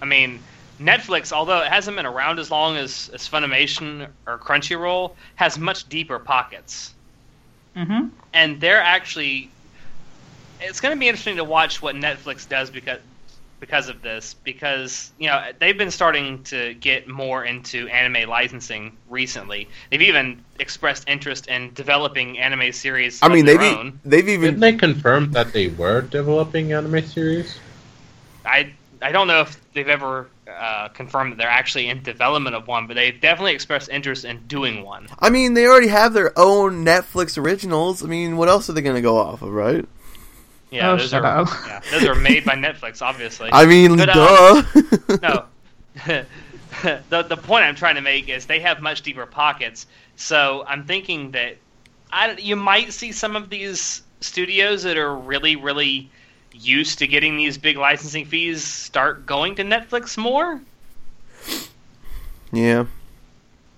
[0.00, 0.38] I mean,
[0.84, 5.88] Netflix, although it hasn't been around as long as, as Funimation or Crunchyroll, has much
[5.88, 6.94] deeper pockets,
[7.76, 8.08] Mm-hmm.
[8.34, 9.48] and they're actually.
[10.60, 13.00] It's going to be interesting to watch what Netflix does because
[13.60, 18.96] because of this because you know they've been starting to get more into anime licensing
[19.08, 19.68] recently.
[19.90, 23.22] They've even expressed interest in developing anime series.
[23.22, 26.72] I of mean, their they've e- they've Didn't even they confirm that they were developing
[26.72, 27.58] anime series?
[28.44, 30.26] I I don't know if they've ever
[30.58, 34.46] uh, confirmed that they're actually in development of one, but they definitely expressed interest in
[34.46, 35.08] doing one.
[35.18, 38.02] I mean, they already have their own Netflix originals.
[38.02, 39.84] I mean, what else are they going to go off of, right?
[40.70, 41.48] Yeah, Oh, those are up.
[41.66, 43.50] yeah, those are made by Netflix, obviously.
[43.52, 44.62] I mean, But, duh.
[45.08, 45.44] um, no.
[47.10, 49.86] the the point I'm trying to make is they have much deeper pockets.
[50.16, 51.56] So I'm thinking that
[52.10, 56.10] I you might see some of these studios that are really really
[56.52, 60.60] used to getting these big licensing fees start going to Netflix more,
[62.52, 62.84] yeah.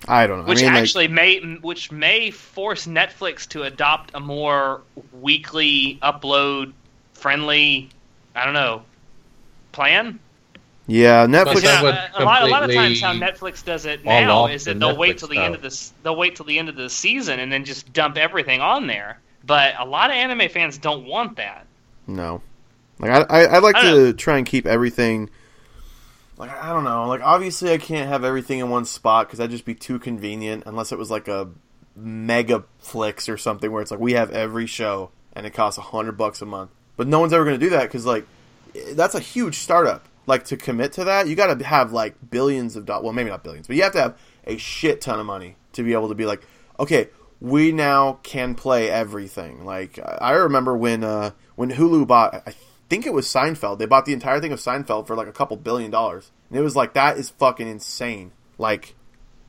[0.06, 0.44] I don't know.
[0.44, 4.82] which I mean, like- actually may which may force Netflix to adopt a more
[5.12, 6.72] weekly upload
[7.14, 7.88] friendly
[8.34, 8.82] I don't know
[9.72, 10.18] plan.
[10.86, 11.62] yeah, Netflix.
[11.62, 14.50] that Yeah, would a lot, a lot of times how Netflix does it now off
[14.50, 15.70] is the that they'll wait Netflix till the end of style.
[15.70, 15.92] this.
[16.02, 19.18] They'll wait till the end of the season and then just dump everything on there.
[19.46, 21.66] But a lot of anime fans don't want that.
[22.06, 22.42] No,
[22.98, 25.30] like I, I, I like I to try and keep everything.
[26.36, 27.06] Like I don't know.
[27.08, 30.64] Like obviously, I can't have everything in one spot because that'd just be too convenient.
[30.66, 31.50] Unless it was like a
[31.96, 35.82] mega flicks or something where it's like we have every show and it costs a
[35.82, 36.70] hundred bucks a month.
[36.96, 38.26] But no one's ever going to do that because like
[38.92, 40.06] that's a huge startup.
[40.26, 43.04] Like to commit to that, you got to have like billions of dollars.
[43.04, 45.82] Well, maybe not billions, but you have to have a shit ton of money to
[45.82, 46.42] be able to be like,
[46.78, 47.08] okay,
[47.40, 49.64] we now can play everything.
[49.64, 52.54] Like I I remember when uh, when Hulu bought, I
[52.88, 53.78] think it was Seinfeld.
[53.78, 56.62] They bought the entire thing of Seinfeld for like a couple billion dollars, and it
[56.62, 58.32] was like that is fucking insane.
[58.58, 58.94] Like,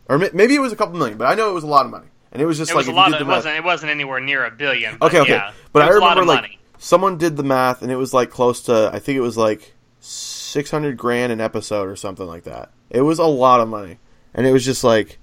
[0.08, 1.92] or maybe it was a couple million, but I know it was a lot of
[1.92, 3.14] money, and it was just It like was a lot.
[3.14, 3.56] Of, it math- wasn't.
[3.58, 4.98] It wasn't anywhere near a billion.
[4.98, 5.32] But Okay, okay.
[5.34, 6.60] Yeah, but I was a lot remember like money.
[6.78, 9.74] someone did the math and it was like close to I think it was like
[10.00, 12.72] 600 grand an episode or something like that.
[12.90, 13.98] It was a lot of money.
[14.34, 15.18] And it was just like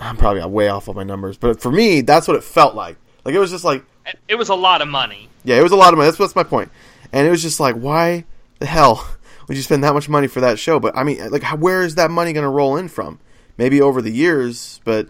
[0.00, 2.96] I'm probably way off on my numbers, but for me that's what it felt like.
[3.24, 5.28] Like it was just like It- It was a lot of money.
[5.44, 6.08] yeah, it was a lot of money.
[6.08, 6.70] That's that's my point.
[7.14, 8.24] And it was just like why
[8.58, 9.06] the hell
[9.48, 10.78] would you spend that much money for that show?
[10.80, 13.20] But I mean like where is that money going to roll in from?
[13.56, 15.06] Maybe over the years, but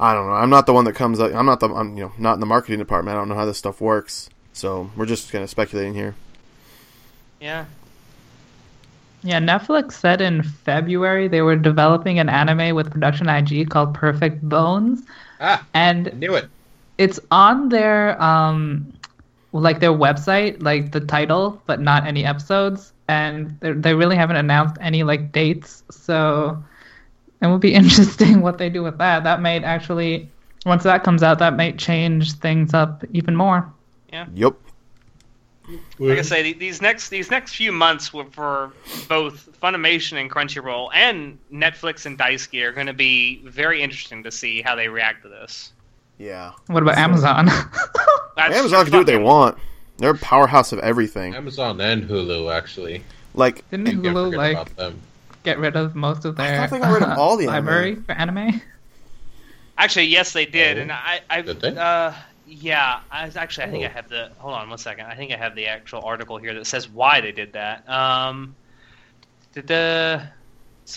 [0.00, 0.32] I don't know.
[0.32, 1.32] I'm not the one that comes up.
[1.34, 1.68] I'm not the.
[1.68, 3.14] I'm you know not in the marketing department.
[3.16, 4.28] I don't know how this stuff works.
[4.52, 6.14] So we're just kind of speculating here.
[7.40, 7.66] Yeah.
[9.22, 14.40] Yeah, Netflix said in February they were developing an anime with production IG called Perfect
[14.48, 15.02] Bones,
[15.40, 16.48] Ah, and knew it.
[16.96, 18.90] it's on their um
[19.52, 24.36] like their website like the title but not any episodes and they they really haven't
[24.36, 26.62] announced any like dates so
[27.42, 30.28] it would be interesting what they do with that that might actually
[30.66, 33.72] once that comes out that might change things up even more
[34.12, 34.26] Yeah.
[34.34, 34.56] Yep.
[35.98, 38.72] Like I say, these next these next few months were for
[39.08, 44.30] both Funimation and Crunchyroll and Netflix and Daisuki are going to be very interesting to
[44.30, 45.72] see how they react to this.
[46.20, 46.52] Yeah.
[46.66, 47.48] what about amazon
[48.36, 49.58] Amazon can do what they want.
[49.98, 51.34] They're a powerhouse of everything.
[51.34, 53.02] Amazon and Hulu actually.
[53.34, 54.92] Like, didn't You hulu like
[55.42, 57.54] get rid of most of I their thought they got rid of all the anime.
[57.66, 58.60] library for anime
[59.78, 60.82] Actually, yes, they did, Oh.
[60.82, 61.76] and I, I, Did they?
[61.76, 62.12] uh,
[62.46, 63.90] yeah, I was actually, I think I Oh.
[63.90, 64.30] have the.
[64.38, 65.06] Hold on one second.
[65.06, 67.88] I think I have the actual article here that says why they did that.
[67.88, 68.54] Um,
[69.54, 70.22] did the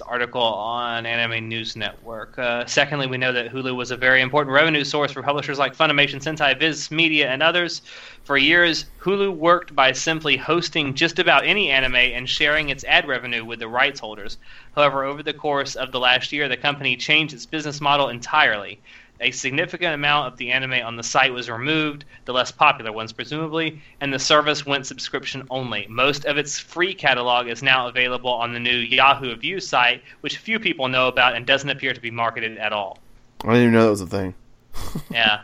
[0.02, 2.38] article on Anime News Network.
[2.38, 5.76] Uh, secondly, we know that Hulu was a very important revenue source for publishers like
[5.76, 7.82] Funimation, Sentai, Viz Media, and others.
[8.24, 13.08] For years, Hulu worked by simply hosting just about any anime and sharing its ad
[13.08, 14.38] revenue with the rights holders.
[14.76, 18.80] However, over the course of the last year, the company changed its business model entirely.
[19.24, 23.12] A significant amount of the anime on the site was removed, the less popular ones
[23.14, 25.88] presumably, and the service went subscription only.
[25.90, 30.38] Most of its free catalog is now available on the new Yahoo View site, which
[30.38, 33.00] few people know about and doesn't appear to be marketed at all.
[33.44, 34.34] I didn't even know that was a thing.
[35.10, 35.42] Yeah.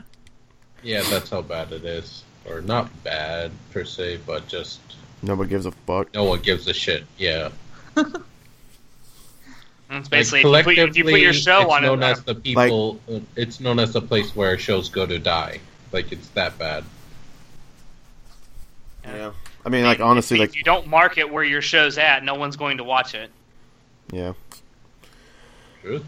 [0.84, 2.24] Yeah, that's how bad it is.
[2.50, 4.80] Or not bad per se, but just
[5.22, 6.14] Nobody gives a fuck.
[6.14, 7.04] no one gives a shit.
[7.18, 7.50] Yeah.
[9.90, 12.04] It's Like, basically if, you put, if you put your collectively, show it's on known
[12.04, 12.06] it.
[12.06, 13.00] as the people.
[13.12, 15.60] uh, it's known as the place where shows go to die.
[15.92, 16.84] Like it's that bad.
[19.04, 19.32] Yeah.
[19.66, 22.56] I mean, like, honestly, if like, you don't market where your show's at, no one's
[22.56, 23.30] going to watch it.
[24.12, 24.34] yeah.
[25.82, 26.06] Truth.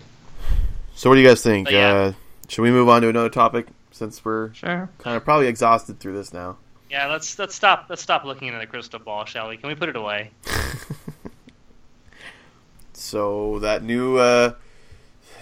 [0.95, 1.67] So, what do you guys think?
[1.67, 1.93] But yeah.
[1.93, 2.13] Uh,
[2.47, 6.13] should we move on to another topic since we're sure kind of probably exhausted through
[6.13, 6.57] this now?
[6.89, 9.57] Yeah, let's let's stop let's stop looking into the crystal ball, shall we?
[9.57, 10.31] Can we put it away?
[13.11, 14.53] So that new uh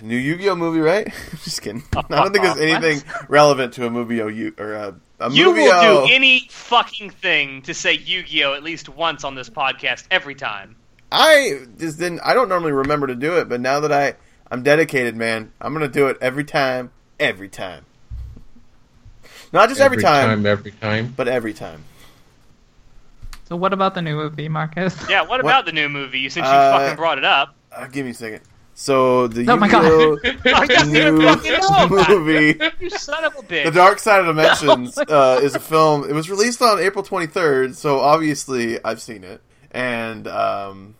[0.02, 1.08] new Yu-Gi-Oh movie, right?
[1.44, 1.84] Just kidding.
[1.96, 6.08] I don't think there's anything relevant to a movie Yu or a, a You will
[6.08, 10.78] do any fucking thing to say Yu-Gi-Oh at least once on this podcast every time.
[11.12, 12.22] I just didn't.
[12.24, 14.16] I don't normally remember to do it, but now that I
[14.50, 17.86] I'm dedicated, man, I'm gonna do it every time, every time.
[19.54, 21.14] Not just every, time, Every time.
[21.16, 21.84] but every time.
[23.48, 25.40] so what about the new movie marcus Yeah, what What?
[25.42, 26.30] about the new movie?
[26.30, 27.56] Since you Uh, fucking brought it up.
[27.72, 28.42] Uh, give me a second.
[28.74, 29.84] So the Oh my God.
[29.84, 32.18] Yu-Gi-Oh I didn't even new fucking know about it.
[32.18, 32.60] movie.
[32.80, 33.66] You son of a bitch.
[33.66, 36.10] The Dark Side of Dimensions Oh uh, is a film.
[36.10, 39.42] It was released on April 23rd, so obviously I've seen it.
[39.72, 40.96] And um,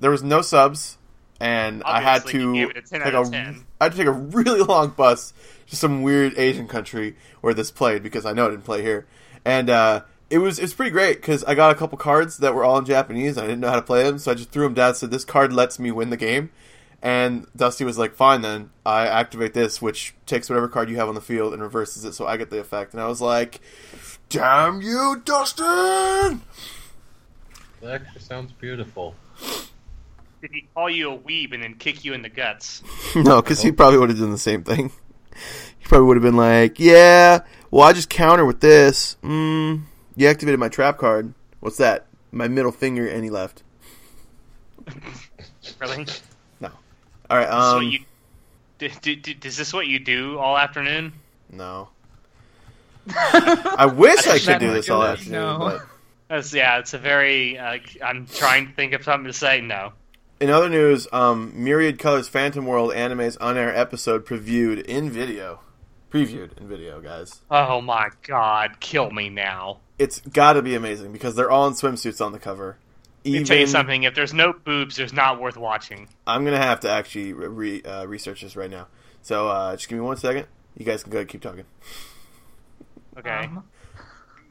[0.00, 0.98] there was no subs,
[1.40, 3.64] and I had to a take out of a 10.
[3.80, 5.32] I had to take a really long bus
[5.70, 9.06] to some weird Asian country where this played because I know it didn't play here.
[9.44, 10.02] And uh,
[10.32, 12.78] it was it was pretty great because I got a couple cards that were all
[12.78, 13.36] in Japanese.
[13.36, 14.94] I didn't know how to play them, so I just threw them down.
[14.94, 16.50] Said this card lets me win the game.
[17.02, 21.08] And Dusty was like, "Fine, then I activate this, which takes whatever card you have
[21.08, 23.60] on the field and reverses it, so I get the effect." And I was like,
[24.30, 26.40] "Damn you, Dustin!"
[27.82, 29.14] That actually sounds beautiful.
[30.40, 32.82] Did he call you a weeb and then kick you in the guts?
[33.14, 34.92] no, because he probably would have done the same thing.
[35.78, 37.40] He probably would have been like, "Yeah,
[37.70, 39.16] well, I just counter with this.
[39.22, 39.82] Mm,
[40.16, 41.32] you activated my trap card.
[41.60, 42.06] What's that?
[42.30, 43.62] My middle finger, and he left.
[45.80, 46.06] Really?
[46.60, 46.70] No.
[47.30, 48.00] All right, um, what you,
[48.80, 51.12] is this what you do all afternoon?
[51.50, 51.88] no.
[53.08, 55.58] I wish I could do this all afternoon, no.
[55.58, 55.86] but
[56.28, 57.58] That's, yeah, it's a very.
[57.58, 59.60] Uh, I'm trying to think of something to say.
[59.60, 59.92] No.
[60.40, 65.60] In other news, um, Myriad Colors Phantom World anime's on-air episode previewed in video.
[66.10, 67.40] Previewed in video, guys.
[67.50, 69.78] Oh my god, kill me now.
[70.02, 72.76] It's got to be amazing because they're all in swimsuits on the cover.
[73.24, 74.02] Let me tell you something.
[74.02, 76.08] If there's no boobs, there's not worth watching.
[76.26, 78.88] I'm gonna have to actually re- uh, research this right now.
[79.22, 80.46] So uh, just give me one second.
[80.76, 81.64] You guys can go ahead and keep talking.
[83.18, 83.62] Okay, Um,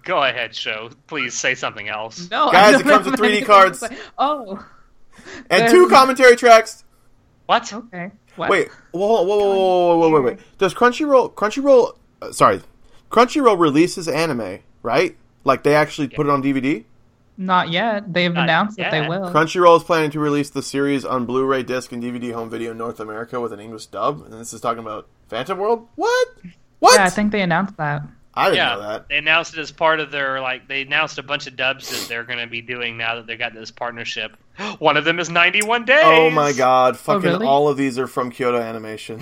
[0.04, 0.90] go ahead, show.
[1.08, 2.30] Please say something else.
[2.30, 3.80] no, Guys, it comes with 3D cards.
[3.80, 3.98] say.
[4.18, 4.64] Oh,
[5.50, 6.84] And There's- two commentary tracks.
[7.48, 7.74] What?
[7.74, 8.12] okay.
[8.38, 8.50] What?
[8.50, 10.40] Wait, whoa, whoa, whoa, whoa, whoa, whoa, wait, wait.
[10.58, 12.62] Does Crunchyroll, Crunchyroll, uh, sorry,
[13.12, 15.18] Crunchyroll releases anime, right?
[15.44, 16.86] Like they actually put it on DVD.
[17.38, 18.14] Not yet.
[18.14, 19.32] They've Not announced that they will.
[19.32, 22.78] Crunchyroll is planning to release the series on Blu-ray disc and DVD home video in
[22.78, 24.22] North America with an English dub.
[24.24, 25.88] And this is talking about Phantom World.
[25.96, 26.28] What?
[26.80, 27.00] What?
[27.00, 28.04] Yeah, I think they announced that.
[28.34, 29.10] I didn't yeah, know that.
[29.10, 32.08] they announced it as part of their like they announced a bunch of dubs that
[32.08, 34.38] they're going to be doing now that they got this partnership.
[34.80, 36.00] One of them is 91 days.
[36.04, 36.94] Oh my god!
[36.94, 37.46] Oh, Fucking really?
[37.46, 39.22] all of these are from Kyoto Animation.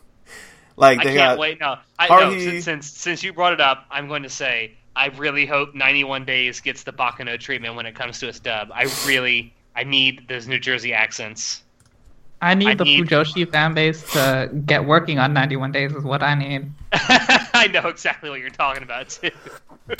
[0.76, 1.60] like I can't got wait.
[1.60, 5.06] No, I no, since, since since you brought it up, I'm going to say I
[5.16, 8.70] really hope 91 Days gets the Baccano treatment when it comes to its dub.
[8.74, 11.62] I really I need those New Jersey accents.
[12.40, 16.02] I need I the need- Fujoshi fan base to get working on 91 Days is
[16.04, 16.70] what I need.
[16.92, 19.30] I know exactly what you're talking about too.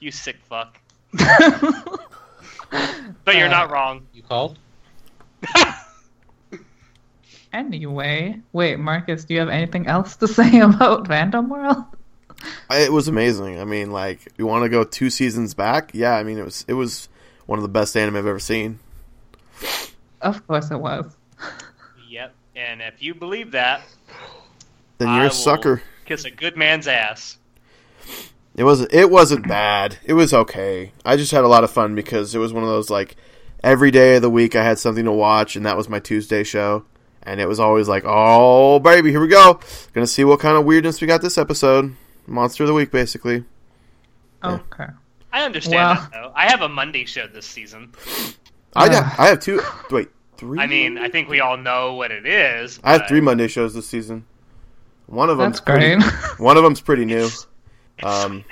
[0.00, 0.78] you sick fuck.
[3.24, 4.06] But you're Uh, not wrong.
[4.14, 4.56] You called?
[7.52, 11.84] anyway, wait, Marcus, do you have anything else to say about Random World?
[12.70, 13.60] It was amazing.
[13.60, 15.90] I mean, like you want to go two seasons back?
[15.94, 17.08] Yeah, I mean it was it was
[17.46, 18.78] one of the best anime I've ever seen.
[20.20, 21.16] Of course it was.
[22.08, 22.34] Yep.
[22.56, 23.82] And if you believe that,
[24.98, 25.82] Then you're will a sucker.
[26.04, 27.38] Kiss a good man's ass.
[28.56, 28.92] It wasn't.
[28.92, 29.98] It wasn't bad.
[30.04, 30.92] It was okay.
[31.04, 33.16] I just had a lot of fun because it was one of those like
[33.62, 36.42] every day of the week I had something to watch, and that was my Tuesday
[36.42, 36.84] show.
[37.22, 39.60] And it was always like, oh baby, here we go.
[39.92, 41.94] Gonna see what kind of weirdness we got this episode.
[42.30, 43.44] Monster of the week, basically.
[44.44, 44.52] Yeah.
[44.72, 44.86] Okay.
[45.32, 46.32] I understand Well- that though.
[46.34, 47.92] I have a Monday show this season.
[48.74, 48.92] I Ugh.
[48.92, 49.18] got.
[49.18, 49.60] I have two.
[49.90, 50.58] Wait, three.
[50.60, 52.80] I mean, I think we all know what it is.
[52.84, 54.24] I have three Monday shows this season.
[55.06, 56.00] One of them's That's great.
[56.00, 57.24] Pretty, one of them's pretty new.
[57.26, 57.46] It's
[58.02, 58.44] Um, and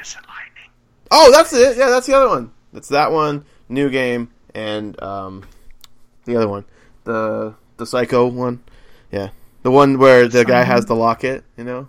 [1.10, 1.76] Oh, that's it.
[1.78, 2.50] Yeah, that's the other one.
[2.72, 3.44] That's that one.
[3.68, 5.44] New game and um,
[6.24, 6.64] the other one,
[7.04, 8.60] the the Psycho one.
[9.12, 9.28] Yeah,
[9.62, 11.44] the one where the guy has the locket.
[11.56, 11.88] You know.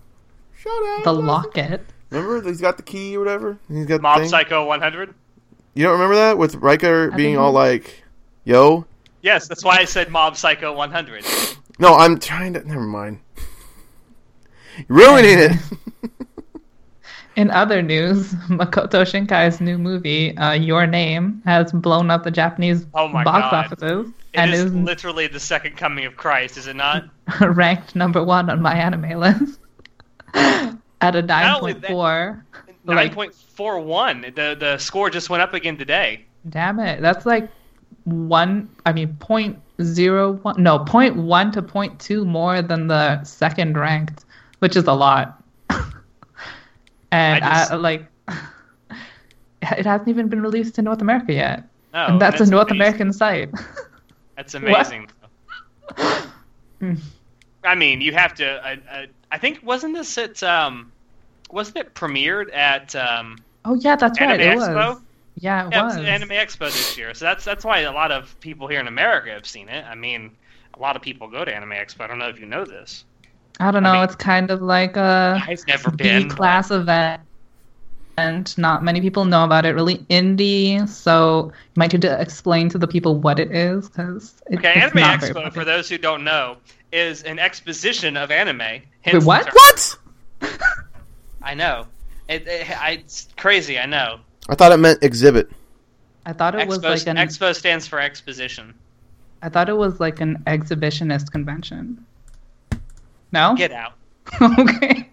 [0.62, 1.04] Shut up.
[1.04, 1.86] the locket.
[2.10, 3.58] Remember, he's got the key or whatever.
[3.70, 4.30] He's got the Mob thing.
[4.30, 5.14] Psycho 100.
[5.74, 8.04] You don't remember that with Riker I being don't all like,
[8.44, 8.86] "Yo."
[9.22, 11.24] Yes, that's why I said Mob Psycho 100.
[11.78, 12.68] No, I'm trying to.
[12.68, 13.20] Never mind.
[14.90, 15.52] You're ruining it.
[17.36, 22.86] In other news, Makoto Shinkai's new movie, uh, Your Name, has blown up the Japanese
[22.94, 23.54] Oh my box God.
[23.54, 27.06] offices It and is is literally the second coming of Christ, is it not?
[27.42, 29.58] ranked number one on MyAnimeList
[31.02, 32.44] at a Not only 9.4.
[32.86, 34.36] Like- 9.41.
[34.36, 36.26] The the score just went up again today.
[36.50, 37.02] Damn it.
[37.02, 37.50] That's like
[38.06, 43.24] one, I mean, point zero one, no, point one to point two more than the
[43.24, 44.26] second ranked,
[44.60, 45.44] which is a lot.
[47.12, 48.08] and I I like,
[49.62, 51.68] it hasn't even been released in North America yet.
[51.94, 52.82] No, and that's a that's North amazing.
[52.82, 53.52] American site.
[54.36, 55.10] That's amazing.
[57.64, 58.46] I mean, you have to.
[58.66, 60.92] I, I, I think wasn't this at um,
[61.52, 64.40] wasn't it premiered at um, oh, yeah, that's right.
[64.40, 64.76] It Expo?
[64.96, 65.02] was.
[65.36, 65.98] Yeah, it Yeah, it was.
[65.98, 67.14] was Anime Expo this year.
[67.14, 69.86] So that's that's why a lot of people here in America have seen it.
[69.86, 70.32] I mean,
[70.74, 72.02] a lot of people go to Anime Expo.
[72.02, 73.06] I don't know if you know this.
[73.60, 73.94] I don't know.
[73.94, 76.30] mean- it's kind of like a I've never been.
[76.30, 77.22] class event.
[78.20, 79.76] And not many people know about it.
[79.76, 84.42] Really indie, so you might need to explain to the people what it is because
[84.50, 86.58] it, Okay, it's Anime not Expo, for those who don't know,
[86.92, 88.82] is an exposition of anime.
[89.06, 89.48] Wait, what?
[89.54, 89.98] what?
[91.42, 91.88] I know.
[92.28, 93.80] It, it, I, it's crazy.
[93.80, 94.20] I know.
[94.50, 95.50] I thought it meant exhibit.
[96.26, 97.18] I thought it was Expo, like an.
[97.18, 98.74] Expo stands for exposition.
[99.42, 102.06] I thought it was like an exhibitionist convention.
[103.32, 103.56] No.
[103.56, 103.94] Get out.
[104.42, 105.10] okay.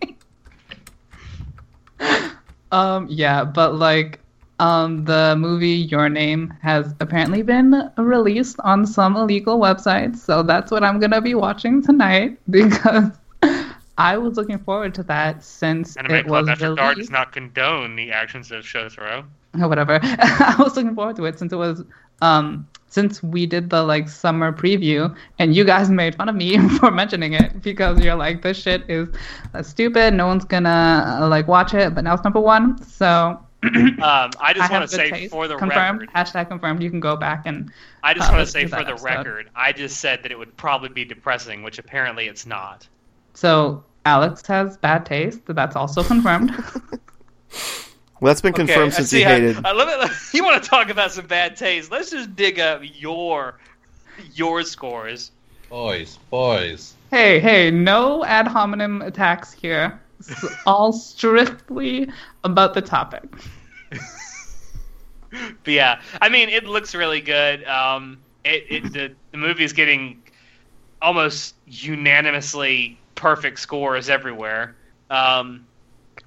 [2.77, 3.07] Um.
[3.09, 4.21] Yeah, but like,
[4.59, 10.71] um, the movie Your Name has apparently been released on some illegal websites, so that's
[10.71, 13.11] what I'm gonna be watching tonight because
[13.99, 17.33] I was looking forward to that since Anime it was Club After Dark does not
[17.33, 19.25] condone the actions of Shotaro.
[19.61, 19.99] or whatever.
[20.03, 21.83] I was looking forward to it since it was
[22.23, 26.57] um since we did the like summer preview and you guys made fun of me
[26.79, 29.09] for mentioning it because you're like this shit is
[29.55, 30.15] uh, stupid.
[30.15, 32.83] No one's gonna uh, like watch it, but now it's number one.
[32.83, 35.33] So Um, I I just want to say taste.
[35.33, 36.01] for the confirmed.
[36.03, 36.83] record, Hashtag confirmed.
[36.83, 37.73] You can go back and
[38.05, 39.05] I just uh, want to say for the episode.
[39.05, 42.87] record, I just said that it would probably be depressing, which apparently it's not.
[43.35, 45.41] so Alex has bad taste.
[45.47, 46.53] That's also confirmed.
[48.21, 49.65] Well, that's been confirmed I since see he how- hated.
[49.65, 51.91] uh, let me- you want to talk about some bad taste?
[51.91, 53.59] Let's just dig up your
[54.35, 55.33] your scores.
[55.69, 56.95] Boys, boys.
[57.11, 60.01] hey, hey, no ad hominem attacks here.
[60.21, 62.09] It's all strictly
[62.45, 63.25] about the topic.
[65.65, 67.65] But yeah, I mean, it looks really good.
[67.65, 70.23] Um, it, it the the is getting
[71.03, 74.77] almost unanimously perfect scores everywhere.
[75.11, 75.66] Um,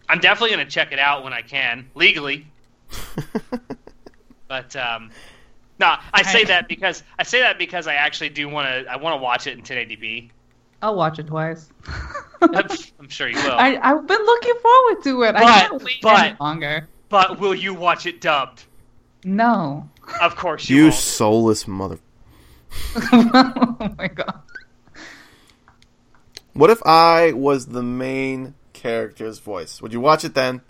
[0.10, 2.48] I'm definitely gonna check it out when I can legally.
[4.48, 5.12] But um,
[5.80, 8.92] no, I say I- that because I say that because I actually do want to.
[8.92, 10.32] I want to watch it in 1080p.
[10.82, 11.70] I'll watch it twice.
[12.42, 13.52] I'm sure you will.
[13.52, 15.36] I, I've been looking forward to it.
[15.36, 16.88] I But- can't wait but- any longer.
[17.10, 18.64] But will you watch it dubbed?
[19.24, 19.88] No.
[20.22, 20.96] Of course you, You won't.
[20.96, 22.00] soulless mother.
[22.96, 24.40] oh my god.
[26.54, 29.82] What if I was the main character's voice?
[29.82, 30.62] Would you watch it then?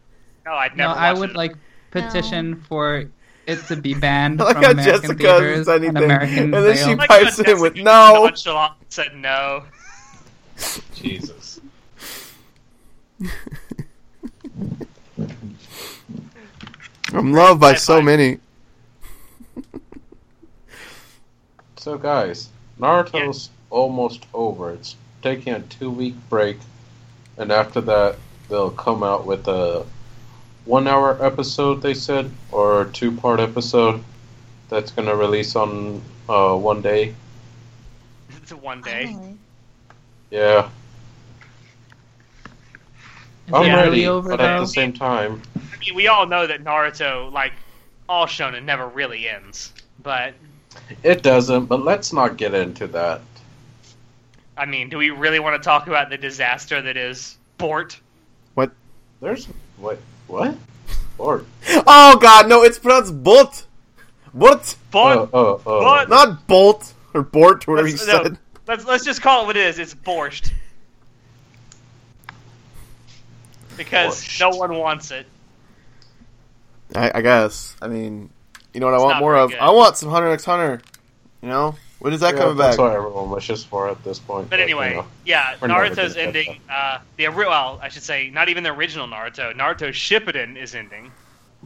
[0.45, 0.89] No, I'd never.
[0.89, 0.99] No, never.
[0.99, 1.35] I would it.
[1.35, 1.55] like
[1.91, 3.05] petition for
[3.47, 6.75] it to be banned Like from how American Jessica theaters said and American and then
[6.75, 6.97] she sales.
[6.97, 8.23] Like pipes in with no.
[8.23, 9.65] nonchalant said no.
[10.93, 11.59] Jesus.
[17.13, 18.39] I'm loved by so many.
[21.77, 22.49] So, guys,
[22.79, 24.71] Naruto's almost over.
[24.73, 26.57] It's taking a two week break,
[27.39, 28.17] and after that,
[28.49, 29.85] they'll come out with a
[30.65, 34.03] one hour episode, they said, or a two part episode
[34.69, 37.15] that's going to release on uh, one day.
[38.29, 39.17] It's one day.
[40.29, 40.69] Yeah,
[43.47, 46.45] Is I'm it ready, over but at the same time, I mean, we all know
[46.45, 47.53] that Naruto, like
[48.07, 49.73] all shonen, never really ends.
[50.03, 50.35] But
[51.03, 53.21] it doesn't, but let's not get into that.
[54.59, 57.99] I mean, do we really want to talk about the disaster that is Bort?
[58.55, 58.71] What?
[59.21, 59.45] There's.
[59.77, 59.99] what?
[60.27, 60.55] what?
[61.17, 61.45] Or.
[61.67, 63.65] Oh god, no, it's pronounced Bolt.
[64.33, 65.17] Bolt, Bort.
[65.17, 65.81] Oh, oh, oh.
[65.83, 66.09] What?
[66.09, 68.37] not Bolt or Bort whatever you Let's- no, said.
[68.67, 69.79] let's let's just call it what it is.
[69.79, 70.51] It's borscht.
[73.77, 74.39] Because Borscht.
[74.41, 75.25] no one wants it.
[76.95, 77.75] I, I guess.
[77.81, 78.29] I mean,
[78.73, 79.51] you know what I want more of?
[79.51, 79.59] good.
[79.59, 80.81] I want some Hunter x Hunter.
[81.41, 82.83] You know, when is that Yeah, coming that's back?
[82.85, 84.49] what everyone wishes for at this point.
[84.49, 85.07] But anyway, you know.
[85.25, 86.59] yeah, Naruto's ending.
[86.69, 89.53] Uh, the well, I should say, not even the original Naruto.
[89.53, 91.11] Naruto Shippuden is ending.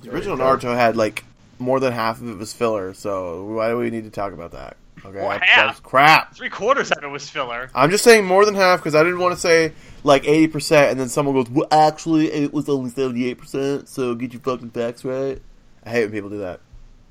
[0.01, 0.67] The original There you go.
[0.69, 1.23] Naruto had like
[1.59, 4.51] more than half of it was filler, so why do we need to talk about
[4.51, 4.75] that?
[5.05, 5.65] Okay, Well, that- half.
[5.67, 6.34] that's crap.
[6.36, 7.69] Three quarters of it was filler.
[7.75, 9.73] I'm just saying more than half because I didn't want to say
[10.03, 14.15] like 80 percent, and then someone goes, "Well, actually, it was only 78 percent." So
[14.15, 15.41] get your fucking facts right.
[15.86, 16.61] I hate when people do that.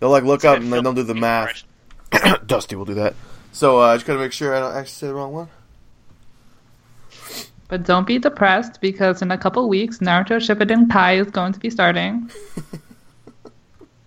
[0.01, 1.63] They'll like look up and then they don't do the math.
[2.47, 3.15] Dusty will do that.
[3.53, 5.49] So uh, I just gotta make sure I don't actually say the wrong one.
[7.69, 11.59] But don't be depressed because in a couple weeks, Naruto Shippuden Kai is going to
[11.59, 12.31] be starting.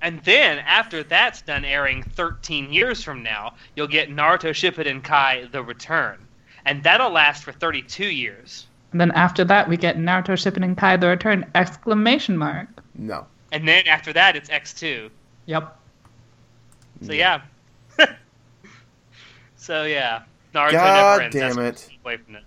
[0.06, 5.48] And then after that's done airing 13 years from now, you'll get Naruto Shippuden Kai:
[5.52, 6.20] The Return,
[6.64, 8.68] and that'll last for 32 years.
[8.92, 11.44] And then after that, we get Naruto Shippuden Kai: The Return!
[11.56, 12.68] Exclamation mark.
[12.94, 13.26] No.
[13.52, 15.10] And then after that, it's X2.
[15.48, 15.76] Yep.
[17.02, 17.42] So yeah.
[19.66, 21.90] So yeah, Naruto God never damn it.
[22.04, 22.44] Away from it.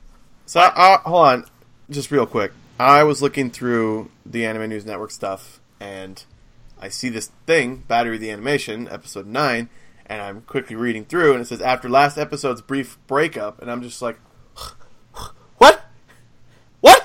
[0.46, 1.44] So I, I, hold on,
[1.90, 2.52] just real quick.
[2.78, 6.22] I was looking through the Anime News Network stuff, and
[6.80, 9.68] I see this thing, Battery the Animation, episode nine,
[10.06, 13.82] and I'm quickly reading through, and it says after last episode's brief breakup, and I'm
[13.82, 14.18] just like,
[15.58, 15.84] what?
[16.80, 17.04] What?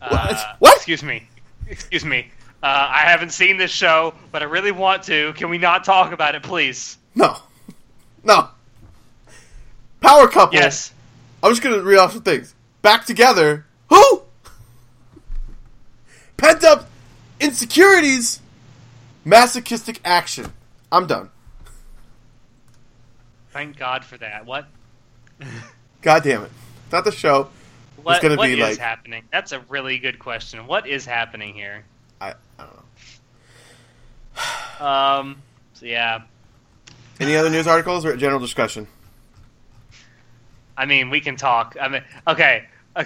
[0.00, 0.76] Uh, What?
[0.76, 1.28] Excuse me.
[1.68, 2.30] Excuse me.
[2.62, 5.34] Uh, I haven't seen this show, but I really want to.
[5.34, 6.96] Can we not talk about it, please?
[7.14, 7.36] No.
[10.36, 10.58] Couple.
[10.58, 10.92] Yes.
[11.42, 12.54] I'm just gonna read off some things.
[12.82, 13.64] Back together.
[13.88, 14.22] Who?
[16.36, 16.90] Pent up
[17.40, 18.40] insecurities.
[19.24, 20.52] Masochistic action.
[20.92, 21.30] I'm done.
[23.50, 24.44] Thank God for that.
[24.44, 24.66] What?
[26.02, 26.50] God damn it.
[26.92, 27.48] Not the show.
[28.02, 29.22] What, gonna what be is like- happening?
[29.32, 30.66] That's a really good question.
[30.66, 31.82] What is happening here?
[32.20, 32.82] I, I don't know.
[34.86, 35.42] Um.
[35.72, 36.20] So yeah.
[37.18, 38.86] Any other news articles or general discussion?
[40.76, 41.76] I mean, we can talk.
[41.80, 42.66] I mean, okay.
[42.96, 43.04] I'm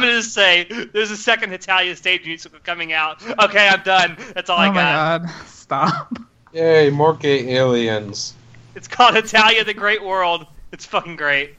[0.00, 3.22] gonna just say there's a second Hetalia stage musical coming out.
[3.44, 4.16] Okay, I'm done.
[4.34, 5.22] That's all oh I my got.
[5.22, 5.30] god.
[5.46, 6.18] Stop.
[6.52, 8.34] Yay, more gay aliens.
[8.74, 10.46] It's called Hetalia: The Great World.
[10.72, 11.54] It's fucking great.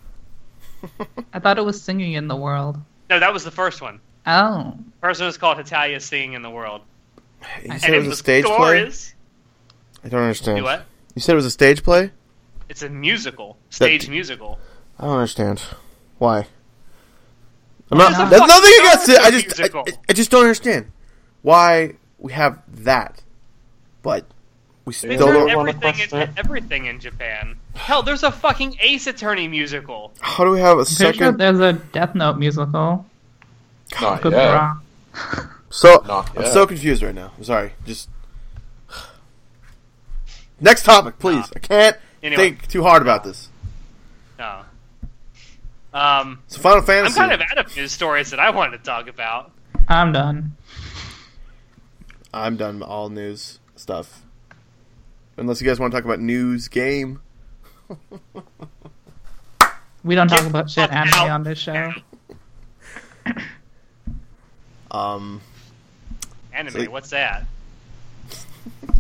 [1.34, 2.78] I thought it was singing in the world.
[3.10, 4.00] No, that was the first one.
[4.26, 4.76] Oh.
[5.02, 6.82] First one was called Hetalia Singing in the World.
[7.64, 8.92] You And said it was a was stage play?
[10.04, 10.58] I don't understand.
[10.58, 10.86] Do what?
[11.16, 12.12] You said it was a stage play?
[12.70, 14.60] It's a musical, stage That- musical.
[15.00, 15.62] I don't understand.
[16.18, 16.48] Why?
[17.92, 18.12] I'm not.
[18.12, 19.20] It's a That's fucking nothing against it.
[19.20, 19.80] I just, I.
[19.80, 20.92] I- I just don't understand
[21.44, 23.22] why we have that,
[24.04, 24.26] but
[24.86, 25.56] we They still don't turn don't.
[25.58, 27.58] wanna everything in, everything in Japan.
[27.76, 30.12] Hell, there's a fucking Ace Attorney musical.
[30.20, 31.38] How do we have a I'm pretty sure second?
[31.38, 33.06] there's a Death Note musical.
[34.02, 34.72] Not Could yet.
[35.70, 36.54] So Not I'm yet.
[36.54, 37.32] so confused right now.
[37.38, 37.72] I'm sorry.
[37.86, 38.10] Just
[40.60, 41.46] next topic, please.
[41.56, 41.98] I can't
[42.28, 42.50] Anyway.
[42.52, 43.50] think too hard about this.
[44.40, 44.62] No.
[45.94, 47.20] Um, So Final Fantasy.
[47.20, 49.52] I'm kind of out of news stories that I wanted to talk about.
[49.88, 50.56] I'm done.
[52.34, 54.22] I'm done with all news stuff.
[55.38, 57.22] Unless you guys want to talk about news game.
[60.04, 61.92] We don't talk about shit anime on this show.
[64.92, 65.42] Um,
[66.54, 67.46] Anime, So- what's that?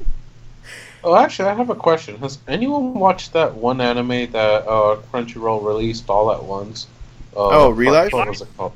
[1.03, 2.17] Oh, actually, I have a question.
[2.17, 6.87] Has anyone watched that one anime that uh, Crunchyroll released all at once?
[7.35, 8.73] Uh, Oh, what- Real What was it called?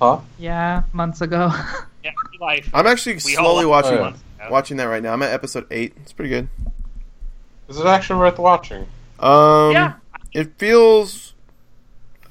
[0.00, 0.20] Huh?
[0.38, 1.52] Yeah, months ago.
[2.04, 2.70] Yeah, life.
[2.72, 5.12] I'm actually We slowly watching Oh, it watching that right now.
[5.12, 5.94] I'm at episode eight.
[6.00, 6.48] It's pretty good.
[7.68, 8.86] Is it actually worth watching?
[9.18, 9.94] Um, Yeah.
[10.32, 11.34] it feels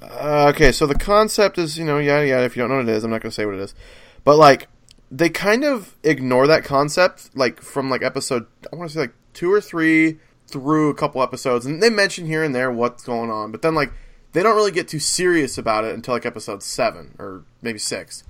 [0.02, 0.72] uh, okay.
[0.72, 2.46] So the concept is, you know, yada yada.
[2.46, 3.76] If you don't know what it is, I'm not going to say what it is,
[4.24, 4.68] but like
[5.12, 9.14] they kind of ignore that concept, like from like episode I want to say like
[9.38, 10.18] two or three
[10.48, 13.76] through a couple episodes, and they mention here and there what's going on, but then
[13.76, 13.92] like
[14.34, 18.24] they don't really get too serious about it until like episode seven or maybe six.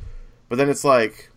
[0.49, 1.29] But then it's like,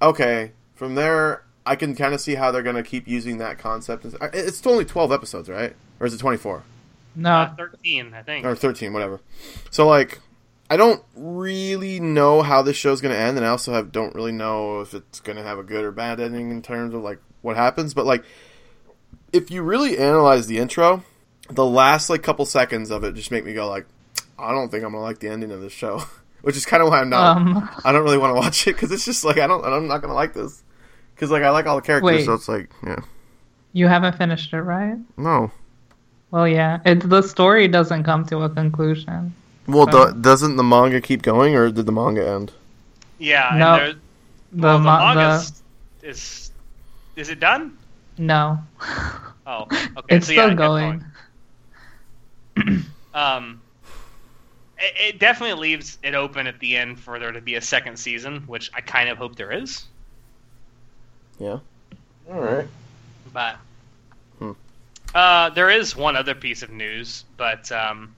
[0.00, 3.58] okay, from there I can kind of see how they're going to keep using that
[3.58, 4.04] concept.
[4.32, 5.74] It's only twelve episodes, right?
[6.00, 6.62] Or is it twenty four?
[7.14, 8.46] no, Uh, 13, I think.
[8.46, 9.20] or 13 whatever
[9.70, 10.18] so like
[10.70, 14.14] i don't really know how this show's going to end and i also have don't
[14.14, 17.02] really know if it's going to have a good or bad ending in terms of
[17.02, 18.24] like what happens but like
[19.32, 21.02] if you really analyze the intro
[21.50, 23.86] the last like couple seconds of it just make me go like
[24.38, 26.02] i don't think i'm going to like the ending of this show
[26.42, 28.74] which is kind of why i'm not um, i don't really want to watch it
[28.74, 30.62] because it's just like i don't i'm not going to like this
[31.14, 32.24] because like i like all the characters Wait.
[32.26, 32.96] so it's like yeah
[33.74, 34.96] you haven't finished it, right?
[35.16, 35.50] no
[36.30, 36.80] Well, yeah.
[36.84, 39.34] It, the story doesn't come to a conclusion.
[39.66, 42.52] well Uh, do, doesn't the manga keep going or did the manga end
[43.18, 43.72] Yeah, No.
[43.74, 43.92] and there,
[44.52, 45.42] The, well, the ma- manga
[46.02, 46.50] the is
[47.16, 47.78] is it done?
[48.18, 48.58] No,
[49.46, 49.66] Oh,
[49.98, 50.16] okay.
[50.16, 51.04] it's so still good going.
[52.58, 52.76] point.
[53.14, 53.60] Um,
[54.78, 57.98] it, it definitely leaves it open at the end for there to be a second
[57.98, 59.84] season, which I kind of hope there is.
[61.38, 61.58] yeah
[62.30, 62.66] All right.
[63.32, 63.56] But
[64.38, 64.52] Hmm.
[65.14, 68.14] uh, there is one other piece of news, but um,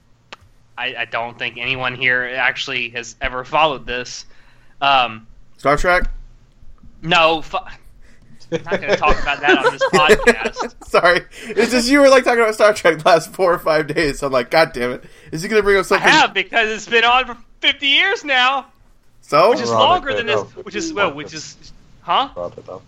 [0.77, 4.25] I, I don't think anyone here actually has ever followed this.
[4.81, 5.27] Um,
[5.57, 6.09] star trek
[7.01, 7.57] no, fu-
[8.51, 10.85] I'm not going to talk about that on this podcast.
[10.85, 13.87] Sorry, it's just you were like talking about Star Trek the last four or five
[13.87, 14.19] days.
[14.19, 15.03] So I'm like, God damn it!
[15.31, 16.07] Is he gonna bring up something?
[16.07, 16.27] I something?
[16.27, 18.67] have because it's been on for 50 years now,
[19.21, 20.39] So which is Ironic longer than this.
[20.41, 22.29] of Which is well, which is, huh?
[22.33, 22.81] Brought it up.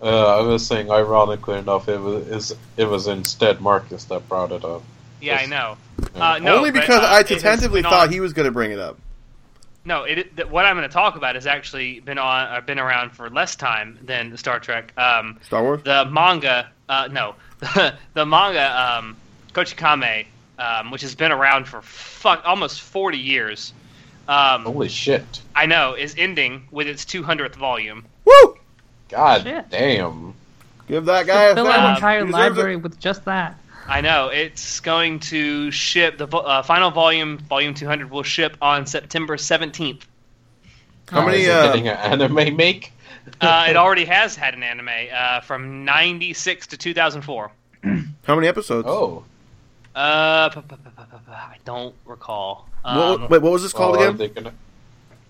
[0.00, 4.64] Uh, I was saying, ironically enough, it was it was instead Marcus that brought it
[4.64, 4.82] up.
[5.20, 5.76] Yeah, I know.
[6.16, 6.32] Yeah.
[6.32, 8.98] Uh, no, only but, because uh, I tentatively thought he was gonna bring it up.
[9.84, 12.78] No, it, th- what I'm going to talk about has actually been on, uh, been
[12.78, 14.92] around for less time than Star Trek.
[14.96, 15.82] Um, Star Wars.
[15.82, 17.34] the manga, uh, no,
[18.14, 19.16] the manga, um,
[19.52, 20.26] Kochikame,
[20.58, 23.72] um, which has been around for fuck almost 40 years.
[24.28, 25.40] Um, Holy shit!
[25.56, 28.04] I know is ending with its 200th volume.
[28.24, 28.56] Woo!
[29.08, 29.68] God Shit.
[29.68, 30.34] damn!
[30.86, 31.80] Give that guy a Fill fan.
[31.80, 32.32] an Um, entire He it.
[32.32, 33.56] library with just that.
[33.86, 36.18] I know it's going to ship.
[36.18, 40.02] The uh, final volume, volume 200, will ship on September 17th.
[41.10, 41.38] How Oh, many?
[41.42, 42.92] Is it Uh, getting an anime make?
[43.40, 47.50] Uh, it already has had an anime uh, from 96 to 2004.
[48.26, 48.86] how many episodes?
[48.88, 49.24] Oh,
[49.94, 52.68] Uh, p- p- p- p- p- I don't recall.
[52.82, 54.16] What- Um, wait, what was this called well, again?
[54.16, 54.52] they gonna?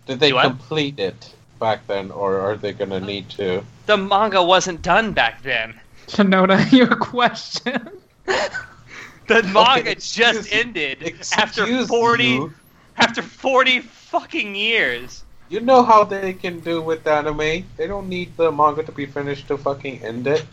[0.07, 3.65] Did they complete it back then, or are they gonna need to?
[3.87, 5.79] the manga wasn't done back then.
[6.07, 7.91] Shinoda, your question.
[8.27, 12.53] The manga Okay, just excuse- ended after 40 you.
[12.97, 15.25] after 40 fucking years.
[15.49, 17.65] You know how they can do with anime?
[17.77, 20.45] They don't need the manga to be finished to fucking end it.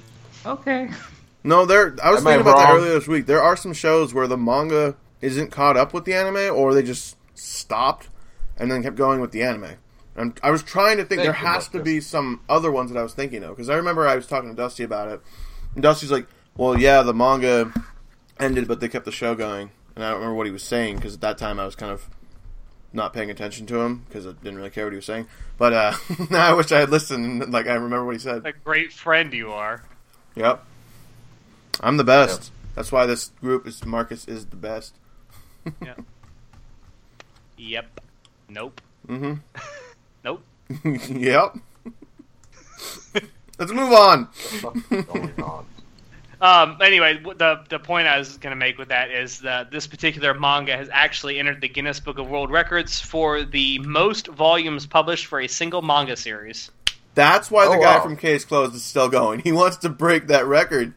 [0.46, 0.90] okay.
[1.44, 1.96] No, there.
[2.04, 3.26] I was Am I thinking about that earlier this week.
[3.26, 6.84] There are some shows where the manga isn't caught up with the anime, or they
[6.84, 8.10] just stopped
[8.58, 9.76] and then kept going with the anime.
[10.18, 11.94] And I was trying to think Thank there has to Marcus.
[11.94, 14.50] be some other ones that I was thinking of because I remember I was talking
[14.50, 15.22] to Dusty about it.
[15.76, 16.28] And Dusty's like,
[16.60, 17.72] "Well, yeah, the manga
[18.40, 20.98] ended, but they kept the show going." And I don't remember what he was saying
[20.98, 22.10] because at that time I was kind of
[22.92, 25.28] not paying attention to him because I didn't really care what he was saying.
[25.58, 25.94] But uh,
[26.32, 27.52] I wish I had listened.
[27.54, 28.44] Like I remember what he said.
[28.44, 29.84] The great friend you are.
[30.36, 30.64] Yep.
[31.82, 32.52] I'm the best.
[32.76, 34.96] That's why this group is Marcus is the best.
[37.58, 38.00] Yep.
[38.48, 38.82] Nope.
[39.06, 39.34] Mm-hmm.
[40.24, 40.44] Nope.
[41.10, 41.58] yep.
[43.58, 44.30] Let's move on.
[46.40, 46.70] What's going on?
[46.72, 49.88] Um, anyway, the the point I was going to make with that is that this
[49.88, 54.86] particular manga has actually entered the Guinness Book of World Records for the most volumes
[54.86, 56.72] published for a single manga series.
[57.16, 58.04] That's why the Oh, guy wow.
[58.04, 59.40] from Case Closed is still going.
[59.42, 60.94] He wants to break that record.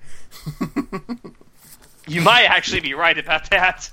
[2.06, 3.90] You might actually be right about that.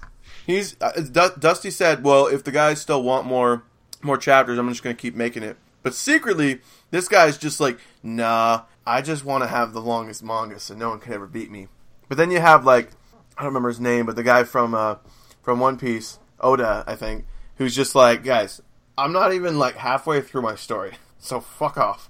[0.47, 3.63] He's uh, Du- Dusty said, "Well, if the guys still want more
[4.01, 7.79] more chapters, I'm just going to keep making it." But secretly, this guy's just like,
[8.01, 11.51] "Nah, I just want to have the longest manga, so no one can ever beat
[11.51, 11.67] me."
[12.07, 12.89] But then you have like,
[13.37, 14.95] I don't remember his name, but the guy from uh,
[15.41, 17.25] from One Piece, Oda, I think,
[17.57, 18.61] who's just like, guys,
[18.97, 22.09] I'm not even like halfway through my story, so fuck off.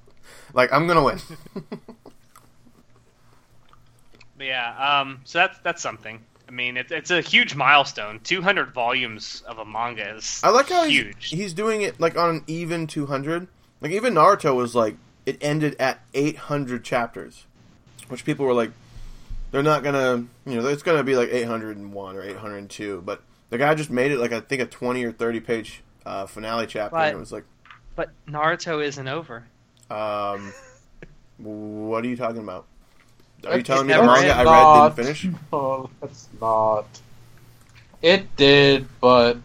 [0.53, 1.19] Like I'm gonna win.
[4.39, 6.23] Yeah, um, so that's that's something.
[6.47, 8.19] I mean, it's it's a huge milestone.
[8.23, 11.30] 200 volumes of a manga is I like how he's, huge.
[11.30, 13.47] he's doing it like on an even 200.
[13.82, 14.95] Like even Naruto was like
[15.30, 17.45] it ended at 800 chapters,
[18.07, 18.71] which people were like,
[19.51, 23.01] they're not gonna, you know, it's gonna be like 801 or 802.
[23.05, 26.25] But the guy just made it like I think a 20 or 30 page uh,
[26.25, 27.45] finale chapter, and it was like,
[27.95, 29.45] But Naruto isn't over.
[29.89, 30.53] um,
[31.38, 32.65] what are you talking about?
[33.45, 34.95] Are you It's telling me the manga I read not.
[34.95, 35.27] didn't finish?
[35.53, 36.86] Oh, that's not.
[38.01, 39.38] It did, but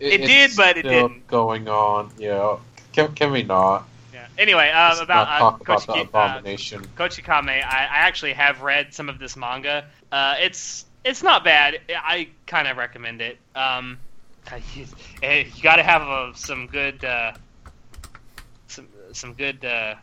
[0.00, 1.26] It it's did, but it still didn't.
[1.28, 2.56] Going on, yeah.
[2.92, 3.88] Can, can we not?
[4.36, 4.42] Yeah.
[4.42, 6.84] Anyway, uh, about uh, talk about the Kochiki- uh, abomination.
[6.96, 9.86] Kochikame, I, I actually have read some of this manga.
[10.10, 11.80] Uh, it's it's not bad.
[11.94, 13.38] I kind of recommend it.
[13.54, 13.98] Um,
[14.74, 14.86] you,
[15.22, 17.32] you got to have uh, some good uh,
[18.68, 19.64] some some good.
[19.64, 19.94] Uh,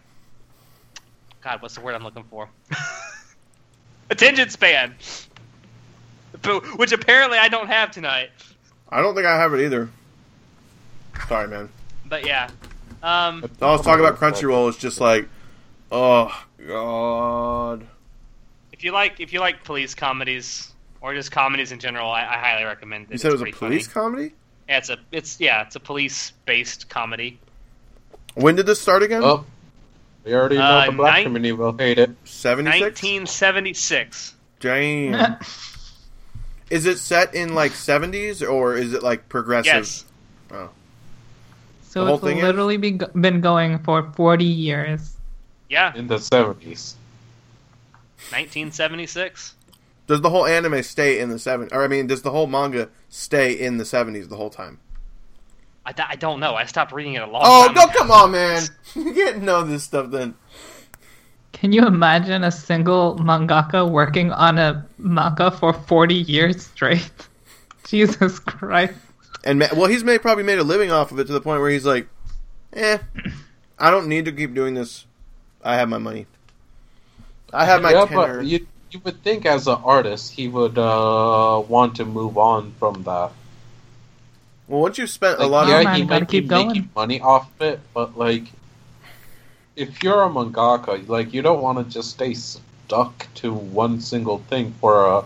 [1.42, 2.50] God, what's the word I'm looking for?
[4.12, 4.96] Attention span,
[6.76, 8.30] which apparently I don't have tonight.
[8.90, 9.90] I don't think I have it either.
[11.28, 11.70] Sorry, man.
[12.06, 12.50] But yeah,
[13.04, 14.70] um, I was talking about Crunchyroll.
[14.70, 15.28] It's just like,
[15.92, 16.32] oh
[16.68, 17.86] god.
[18.72, 20.72] if you like if you like police comedies
[21.02, 23.12] or just comedies in general, I, I highly recommend it.
[23.14, 23.94] You said it It's was a police funny.
[24.06, 24.34] comedy.
[24.70, 27.40] Yeah, it's a it's yeah, it's a police based comedy.
[28.36, 29.24] When did this start again?
[29.24, 29.46] Oh,
[30.24, 32.12] we already know Uh, the black nine- community will hate it.
[32.24, 33.02] Seventy six.
[33.02, 34.36] 1976.
[34.60, 35.38] Damn.
[36.70, 39.74] is it set in like seventies or is it like progressive?
[39.74, 40.06] Yes.
[41.92, 45.18] So The whole it's thing is- literally be, been going for 40 years.
[45.70, 46.96] Yeah, In the 70s.
[48.32, 49.56] 1976.
[50.08, 51.74] Does the whole anime stay in the 70s?
[51.74, 54.80] Or I mean, does the whole manga stay in the seventies the whole time?
[55.86, 56.56] I, I don't know.
[56.56, 57.52] I stopped reading it a long time.
[57.52, 57.84] Oh, time no!
[57.84, 57.92] ago.
[57.98, 58.64] Come on, man.
[58.96, 60.34] You didn't know this stuff then.
[61.54, 67.12] Can you imagine a single mangaka working on a manga for 40 years straight?
[67.86, 68.94] Jesus Christ.
[69.44, 71.62] And ma- well, he's made probably made a living off of it to the point
[71.62, 72.08] where he's like,
[72.74, 73.00] eh,
[73.80, 75.06] I don't need to keep doing this.
[75.64, 76.28] I have my money.
[77.54, 78.38] I have my yeah, tenor.
[78.38, 82.72] but you, you would think as an artist he would uh, want to move on
[82.80, 83.32] from that.
[84.68, 86.68] well, once you've spent a lot yeah, of man, he gotta might be keep going.
[86.68, 88.44] making money off of it, but like,
[89.76, 94.40] if you're a mangaka, like you don't want to just stay stuck to one single
[94.40, 95.26] thing for a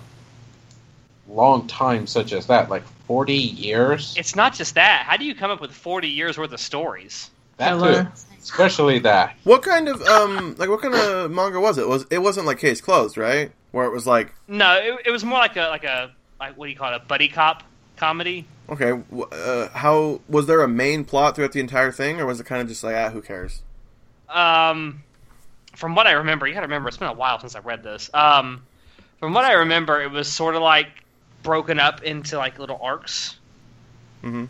[1.28, 4.15] long time, such as that, like forty years.
[4.17, 5.05] It's not just that.
[5.07, 7.30] How do you come up with 40 years worth of stories?
[7.57, 8.07] That too,
[8.41, 9.36] especially that.
[9.43, 11.88] what kind of um like what kind of manga was it?
[11.88, 13.51] Was it wasn't like Case Closed, right?
[13.71, 16.65] Where it was like, No, it, it was more like a like a like what
[16.65, 16.95] do you call it?
[16.97, 17.63] A buddy cop
[17.95, 18.45] comedy.
[18.69, 18.91] okay,
[19.32, 22.61] uh, how was there a main plot throughout the entire thing, or was it kind
[22.61, 23.61] of just like, ah, who cares?
[24.28, 25.01] Um,
[25.76, 27.84] from what I remember, you got to remember it's been a while since I read
[27.84, 28.09] this.
[28.13, 28.63] Um,
[29.19, 30.88] from what I remember, it was sort of like
[31.46, 33.38] broken up into like little arcs.
[34.24, 34.50] Mhm.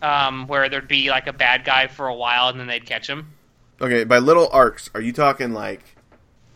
[0.00, 3.08] Um, where there'd be like a bad guy for a while, and then they'd catch
[3.08, 3.32] him.
[3.80, 5.96] Okay, by little arcs, are you talking like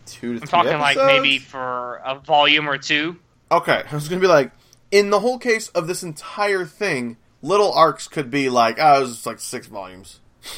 [0.05, 3.17] two to I'm three talking like maybe for a volume or two.
[3.51, 4.51] Okay, I was gonna be like,
[4.91, 9.01] in the whole case of this entire thing, little arcs could be like, ah, it
[9.01, 10.19] was like six volumes.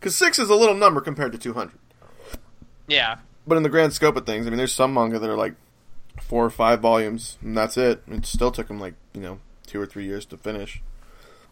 [0.00, 1.72] Because six is a little number compared to 200.
[2.86, 3.16] Yeah.
[3.48, 5.54] But in the grand scope of things, I mean, there's some manga that are like
[6.22, 8.02] four or five volumes, and that's it.
[8.08, 10.82] It still took him like, you know, two or three years to finish.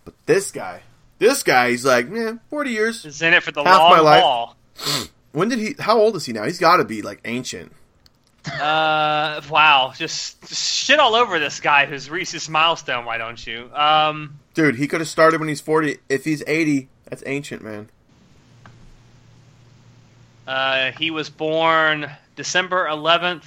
[0.05, 0.83] But this guy,
[1.19, 3.05] this guy, he's like, man, 40 years.
[3.05, 4.23] Is in it for the long my life.
[4.23, 4.57] haul.
[5.33, 6.45] When did he, how old is he now?
[6.45, 7.71] He's got to be like ancient.
[8.47, 13.05] Uh, wow, just, just shit all over this guy who's reached milestone.
[13.05, 13.71] Why don't you?
[13.75, 15.99] Um, Dude, he could have started when he's 40.
[16.09, 17.91] If he's 80, that's ancient, man.
[20.47, 23.45] uh, he was born December 11th,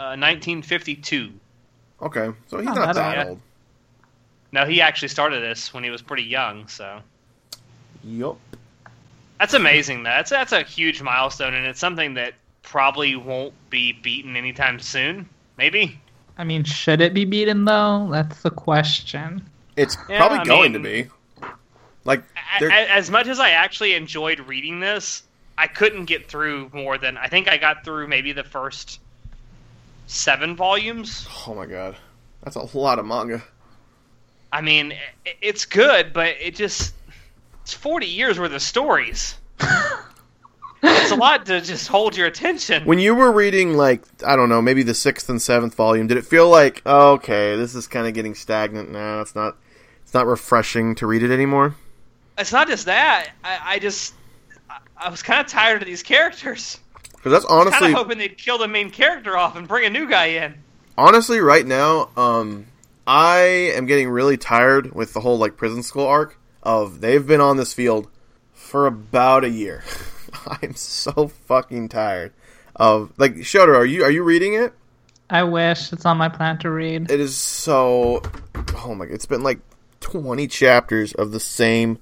[0.00, 1.30] uh, 1952.
[2.02, 3.28] Okay, so he's Not not that that old.
[3.28, 3.40] old.
[4.52, 6.66] No, he actually started this when he was pretty young.
[6.68, 7.00] So
[8.02, 8.38] Yup.
[9.38, 10.02] that's amazing.
[10.02, 15.28] That's that's a huge milestone, and it's something that probably won't be beaten anytime soon.
[15.58, 16.00] Maybe.
[16.38, 18.08] I mean, should it be beaten though?
[18.10, 19.42] That's the question.
[19.76, 21.10] It's Yeah, probably I going mean- to be.
[22.04, 22.20] Like,
[22.56, 25.22] A- there- a- As much as I actually enjoyed reading this,
[25.58, 29.00] I couldn't get through more than I think I got through maybe the first
[30.10, 31.26] seven volumes.
[31.46, 31.96] oh my god,
[32.42, 33.42] that's a lot of manga.
[34.52, 34.94] I mean,
[35.40, 36.94] it's good, but it just
[37.62, 39.36] it's forty years worth of stories.
[40.82, 42.84] it's a lot to just hold your attention.
[42.84, 46.16] When you were reading, like, I don't know, maybe the sixth and seventh volume, did
[46.16, 49.20] it feel like, oh, okay, this is kind of getting stagnant now?
[49.20, 49.56] It's not,
[50.02, 51.76] it's not refreshing to read it anymore.
[52.38, 53.30] It's not just that.
[53.44, 54.14] I, I just,
[54.70, 56.80] I, I was kind of tired of these characters.
[57.20, 59.90] Because that's honestly Kind of hoping they'd kill the main character off and bring a
[59.90, 60.54] new guy in.
[60.96, 62.66] honestly, right now, um,
[63.06, 63.38] I
[63.74, 67.58] am getting really tired with the whole like prison school arc of they've been on
[67.58, 68.08] this field
[68.54, 69.84] for about a year.
[70.62, 72.32] I'm so fucking tired
[72.74, 73.74] of like Shoto.
[73.76, 74.72] Are you are you reading it?
[75.28, 77.10] I wish it's on my plan to read.
[77.10, 78.22] It is so.
[78.76, 79.04] Oh my!
[79.04, 79.58] It's been like
[80.00, 81.98] twenty chapters of the same.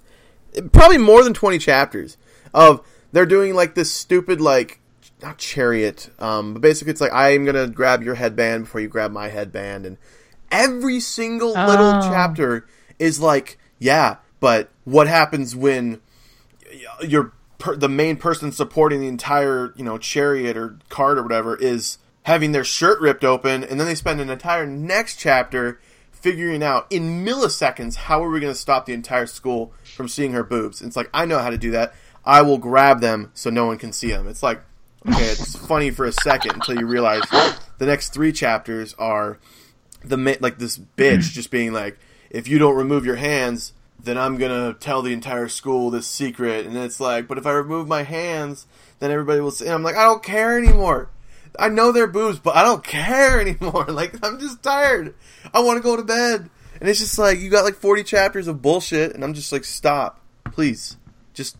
[0.73, 2.16] Probably more than twenty chapters
[2.55, 4.81] of they're doing like this stupid like
[5.23, 9.11] not chariot, um, but basically it's like I'm gonna grab your headband before you grab
[9.11, 9.97] my headband, and
[10.51, 12.01] every single little Oh.
[12.03, 12.66] chapter
[12.99, 16.01] is like, yeah, but what happens when
[17.07, 21.57] your per- the main person supporting the entire you know chariot or cart or whatever
[21.57, 25.81] is having their shirt ripped open, and then they spend an entire next chapter
[26.12, 30.33] figuring out in milliseconds how are we going to stop the entire school from seeing
[30.33, 30.83] her boobs.
[30.83, 31.95] It's like I know how to do that.
[32.25, 34.27] I will grab them so no one can see them.
[34.29, 34.61] It's like
[35.07, 37.22] okay, it's funny for a second until you realize
[37.78, 39.38] the next three chapters are
[40.05, 41.99] the like this bitch just being like,
[42.30, 43.72] if you don't remove your hands,
[44.03, 46.66] then I'm gonna tell the entire school this secret.
[46.66, 48.66] And it's like, but if I remove my hands,
[48.99, 49.66] then everybody will see.
[49.66, 51.11] And I'm like, I don't care anymore.
[51.59, 53.86] I know they're boobs, but I don't care anymore.
[53.86, 55.14] Like I'm just tired.
[55.53, 56.51] I want to go to bed.
[56.80, 59.64] And it's just like you got like 40 chapters of bullshit, and I'm just like,
[59.64, 60.20] stop,
[60.53, 60.96] please,
[61.34, 61.57] just,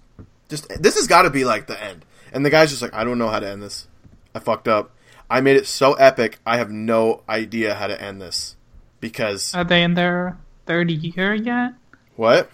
[0.49, 0.69] just.
[0.81, 2.05] This has got to be like the end.
[2.33, 3.87] And the guy's just like, I don't know how to end this.
[4.35, 4.91] I fucked up.
[5.31, 6.39] I made it so epic.
[6.47, 8.57] I have no idea how to end this
[9.01, 11.75] because Are they in their third year yet?
[12.17, 12.51] what?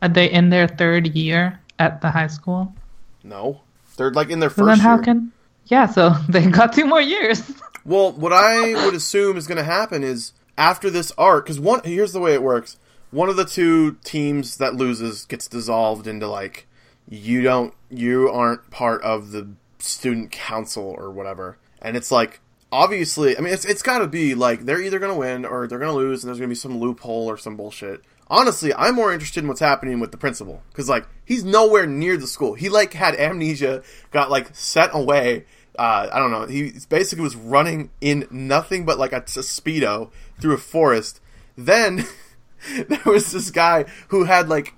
[0.00, 2.74] Are they in their third year at the high school?
[3.22, 3.60] No,
[3.96, 5.02] they're like in their So first then how year.
[5.04, 5.32] can?
[5.66, 7.42] Yeah, so they got two more years.
[7.84, 11.80] Well, what I would assume is going to happen is after this arc, because one
[11.84, 12.78] here's the way it works:
[13.10, 16.66] one of the two teams that loses gets dissolved into like
[17.12, 22.40] you don't, you aren't part of the student council or whatever, and it's like
[22.72, 25.66] obviously, I mean, it's it's got to be like they're either going to win or
[25.68, 28.00] they're going to lose, and there's going to be some loophole or some bullshit.
[28.28, 32.16] Honestly, I'm more interested in what's happening with the principal because like he's nowhere near
[32.16, 32.54] the school.
[32.54, 35.44] He like had amnesia, got like sent away.
[35.78, 36.46] Uh, I don't know.
[36.46, 40.10] He basically was running in nothing but like a, a speedo
[40.40, 41.20] through a forest.
[41.56, 42.06] Then
[42.88, 44.74] there was this guy who had like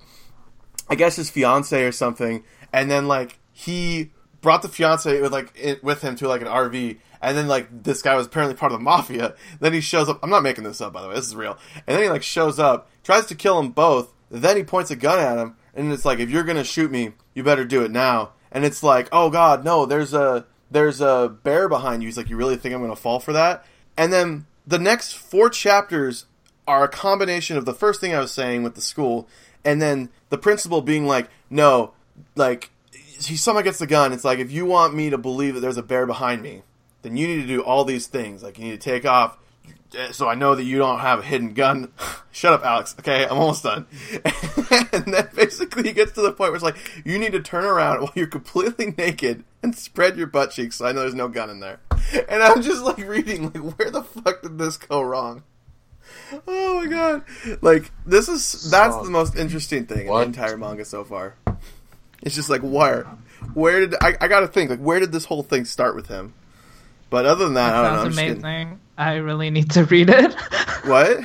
[0.89, 4.11] I guess his fiance or something, and then like he
[4.41, 7.83] brought the fiance with like it, with him to like an RV, and then like
[7.83, 9.35] this guy was apparently part of the mafia.
[9.59, 10.19] Then he shows up.
[10.21, 11.15] I'm not making this up, by the way.
[11.15, 11.57] This is real.
[11.87, 14.13] And then he like shows up, tries to kill them both.
[14.29, 17.13] Then he points a gun at him, and it's like, if you're gonna shoot me,
[17.33, 18.33] you better do it now.
[18.51, 22.07] And it's like, oh god, no, there's a there's a bear behind you.
[22.07, 23.65] He's like, you really think I'm gonna fall for that?
[23.97, 26.25] And then the next four chapters
[26.67, 29.27] are a combination of the first thing I was saying with the school,
[29.65, 31.93] and then the principal being like, no,
[32.35, 34.13] like he somehow gets the gun.
[34.13, 36.61] It's like if you want me to believe that there's a bear behind me,
[37.01, 38.43] then you need to do all these things.
[38.43, 39.37] Like you need to take off,
[40.11, 41.91] so I know that you don't have a hidden gun.
[42.31, 42.95] Shut up, Alex.
[42.99, 43.87] Okay, I'm almost done.
[44.93, 47.65] and then basically he gets to the point where it's like you need to turn
[47.65, 51.27] around while you're completely naked and spread your butt cheeks, so I know there's no
[51.27, 51.79] gun in there.
[52.29, 55.43] And I'm just like reading, like where the fuck did this go wrong?
[56.47, 57.23] Oh my god!
[57.61, 61.35] Like this is that's the most interesting thing in the entire manga so far.
[62.21, 63.03] It's just like where,
[63.53, 64.15] where did I?
[64.19, 66.33] I got to think like where did this whole thing start with him?
[67.09, 67.89] But other than that, That I don't know.
[67.89, 68.43] I'm sounds just kidding.
[68.43, 68.79] amazing.
[68.97, 70.35] I really need to read it.
[70.85, 71.19] What?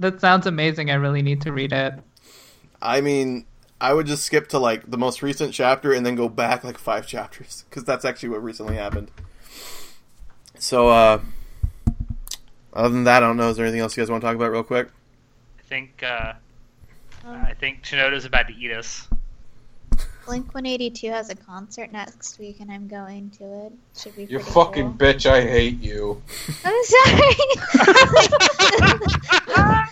[0.00, 0.90] that sounds amazing.
[0.90, 1.94] I really need to read it.
[2.80, 3.44] I mean,
[3.80, 6.78] I would just skip to like the most recent chapter and then go back like
[6.78, 9.10] five chapters because that's actually what recently happened.
[10.58, 11.20] So, uh,
[12.74, 13.48] other than that, I don't know.
[13.50, 14.88] Is there anything else you guys want to talk about real quick?
[15.58, 16.34] I think uh,
[17.26, 19.08] I think Shinoda's about to eat us.
[20.26, 23.72] Blink 182 has a concert next week, and I'm going to it.
[23.96, 25.06] Should be You fucking cool.
[25.08, 26.22] bitch, I hate you.
[26.64, 27.34] I'm sorry.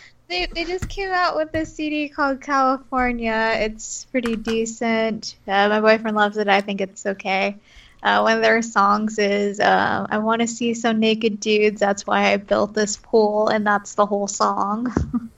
[0.29, 3.53] they they just came out with this CD called California.
[3.57, 5.37] It's pretty decent.
[5.47, 6.49] Uh, my boyfriend loves it.
[6.49, 7.57] I think it's okay.
[8.03, 12.07] Uh, one of their songs is uh, "I want to see some naked dudes." That's
[12.07, 14.93] why I built this pool, and that's the whole song.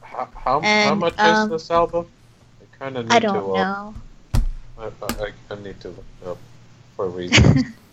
[0.00, 2.06] How, how, how much um, is this album?
[2.62, 3.94] I kind of need I don't uh, know.
[4.78, 6.38] I, I, I need to look up
[6.96, 7.64] for reasons.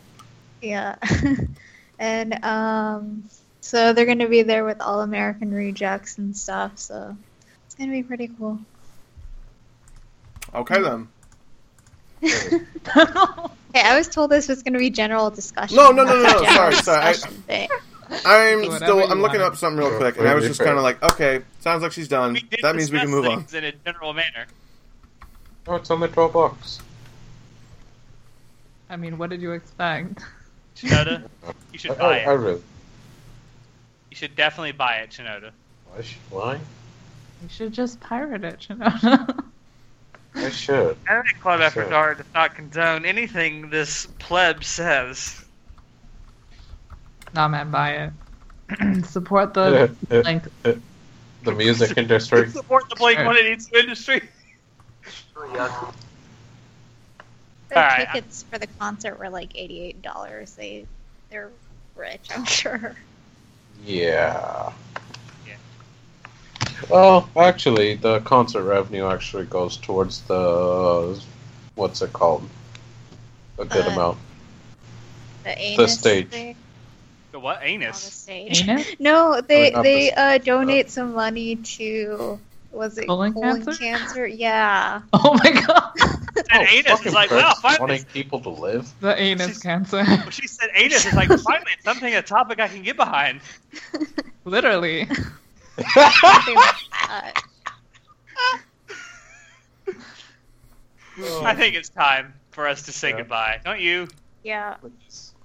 [0.63, 0.95] Yeah.
[1.99, 3.23] and um
[3.61, 7.15] so they're gonna be there with All-American Rejects and stuff, so
[7.65, 8.59] it's gonna be pretty cool.
[10.55, 11.07] Okay then.
[13.73, 15.75] Hey, I was told this was going to be general discussion.
[15.77, 17.15] No, no, no, no, no, sorry, sorry,
[18.25, 19.11] I, I'm Whatever still.
[19.11, 19.53] I'm looking want.
[19.53, 21.91] up something real Sure, quick, and I was just kind of like, okay, sounds like
[21.91, 22.33] she's done.
[22.33, 23.45] We That means we can move on.
[23.53, 24.45] in a general manner.
[25.67, 26.79] Oh, it's only twelve bucks.
[28.89, 30.23] I mean, what did you expect?
[30.75, 31.27] Shinoda,
[31.71, 32.61] you should I, buy I, I really.
[34.11, 35.51] You should definitely buy it, Shinoda.
[35.91, 36.01] Why?
[36.03, 36.53] sh- Why?
[37.41, 38.75] You should just pirate it, you
[40.35, 40.45] know.
[40.45, 40.97] I should.
[41.09, 41.89] Anime Club After Sure.
[41.89, 45.43] Dark does not condone anything this pleb says.
[47.33, 48.11] nah, man, buy
[48.71, 49.05] it.
[49.05, 50.43] Support the link.
[51.43, 52.49] the music industry.
[52.51, 53.25] Support the Blink Sure.
[53.25, 54.21] 182 industry.
[57.69, 58.07] The All right.
[58.11, 60.53] tickets for the concert were like eighty-eight dollars.
[60.53, 60.85] They,
[61.29, 61.49] they're
[61.95, 62.95] rich, I'm sure.
[63.83, 64.13] Yeah.
[64.13, 64.71] Yeah.
[66.89, 71.19] Well, actually, the concert revenue actually goes towards the
[71.75, 72.47] what's it called?
[73.57, 74.17] A good Uh, amount.
[75.43, 76.29] The anus stage.
[76.29, 76.55] thing
[77.31, 77.59] The what?
[77.63, 78.05] anus?
[78.05, 78.67] the stage.
[78.67, 78.95] Ain't it?
[78.99, 82.39] No, they Oh, not they the- uh, donate some money to
[82.71, 83.79] was it Colon colon, cancer?
[83.79, 84.27] cancer?
[84.27, 85.01] Yeah.
[85.13, 85.91] Oh my god.
[86.51, 87.79] And Anus fucking is like, pricks wow, finally.
[87.79, 88.91] wanting people to live.
[89.01, 90.03] The anus She's- cancer.
[90.31, 93.41] She said anus, is like, finally, something, a topic I can get behind.
[94.43, 95.07] Literally.
[95.77, 96.75] Something like
[97.07, 97.43] that.
[101.43, 103.17] I think it's time for us to say Yeah.
[103.17, 103.61] goodbye.
[103.63, 104.07] Don't you?
[104.43, 104.75] Yeah.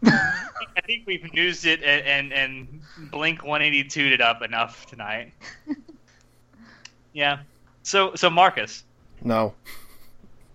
[0.05, 5.33] I think we've used it and, and, and Blink 182 it up enough tonight.
[7.12, 7.41] yeah.
[7.83, 8.85] So, so Marcus.
[9.22, 9.55] No.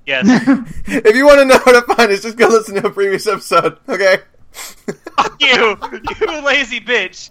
[0.05, 0.25] Yes.
[0.87, 3.27] if you want to know how to find us, just go listen to a previous
[3.27, 3.77] episode.
[3.87, 4.17] Okay.
[4.53, 5.77] Fuck you,
[6.21, 7.29] you lazy bitch.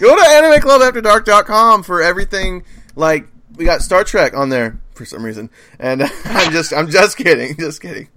[0.00, 2.64] Go to animeclubafterdark.com for everything.
[2.96, 3.26] Like
[3.56, 7.56] we got Star Trek on there for some reason, and I'm just I'm just kidding,
[7.56, 8.08] just kidding.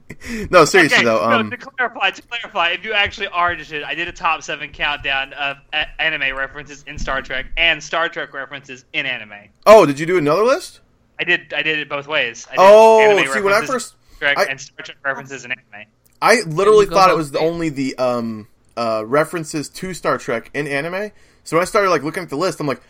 [0.52, 1.30] No, seriously okay, though.
[1.30, 4.42] no, Um, to clarify, to clarify, if you actually are interested, I did a top
[4.44, 9.50] seven countdown of a- anime references in Star Trek and Star Trek references in anime.
[9.66, 10.80] oh, did you do another list?
[11.20, 12.46] I did, I did it both ways.
[12.50, 15.46] I did Oh, anime see, when I first, Star Trek I- and Star Trek references
[15.46, 15.88] in anime.
[16.22, 20.68] I literally thought it was the, only the um uh references to Star Trek in
[20.68, 21.12] anime.
[21.44, 22.82] So when I started like looking at the list, I'm like,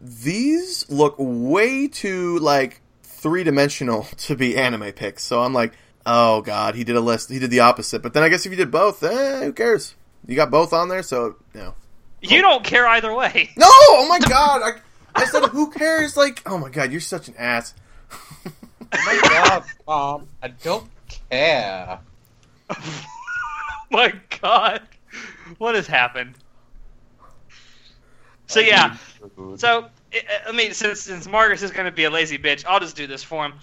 [0.00, 5.22] these look way too like three dimensional to be anime picks.
[5.22, 5.72] So I'm like,
[6.04, 7.30] oh god, he did a list.
[7.30, 8.02] He did the opposite.
[8.02, 9.94] But then I guess if you did both, eh, who cares?
[10.26, 11.74] You got both on there, so no.
[12.20, 13.50] You don't care either way.
[13.56, 13.66] No!
[13.68, 14.62] Oh my god!
[14.62, 16.16] I, I said, who cares?
[16.16, 17.74] Like, oh my god, you're such an ass.
[18.94, 20.86] Oh my god, Mom, I don't
[21.30, 21.98] care.
[23.90, 24.82] my God,
[25.58, 26.34] what has happened?
[28.46, 28.96] So yeah,
[29.56, 29.88] so
[30.46, 33.06] I mean, since since Marcus is going to be a lazy bitch, I'll just do
[33.06, 33.54] this for him.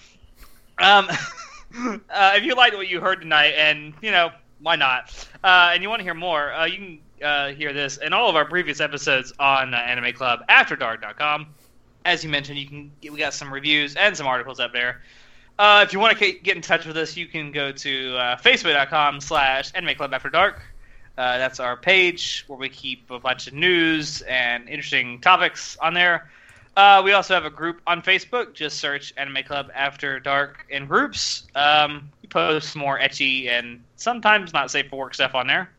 [0.79, 1.09] Um,
[2.09, 4.31] uh, if you liked what you heard tonight, and you know
[4.61, 7.97] why not, uh, and you want to hear more, uh, you can uh, hear this
[7.97, 11.47] in all of our previous episodes on uh, Anime Club AfterDark.com.
[12.05, 15.01] As you mentioned, you can we got some reviews and some articles up there.
[15.59, 18.37] Uh, if you want to get in touch with us, you can go to uh,
[18.37, 20.61] facebook.com slash anime club after dark.
[21.17, 25.93] Uh, that's our page where we keep a bunch of news and interesting topics on
[25.93, 26.29] there.
[26.77, 28.53] Uh, we also have a group on Facebook.
[28.53, 31.45] Just search Anime Club After Dark in groups.
[31.55, 35.69] Um, we post more ecchi and sometimes not safe for work stuff on there.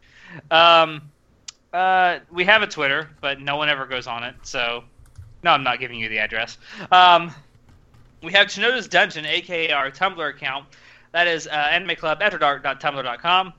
[0.51, 1.11] Um,
[1.73, 4.35] uh, we have a Twitter, but no one ever goes on it.
[4.43, 4.85] So,
[5.43, 6.59] no, I'm not giving you the address.
[6.93, 7.33] Um,
[8.23, 10.67] we have Shinoda's Dungeon, aka our Tumblr account.
[11.13, 13.53] That is uh, animeclubafterdark.tumblr.com.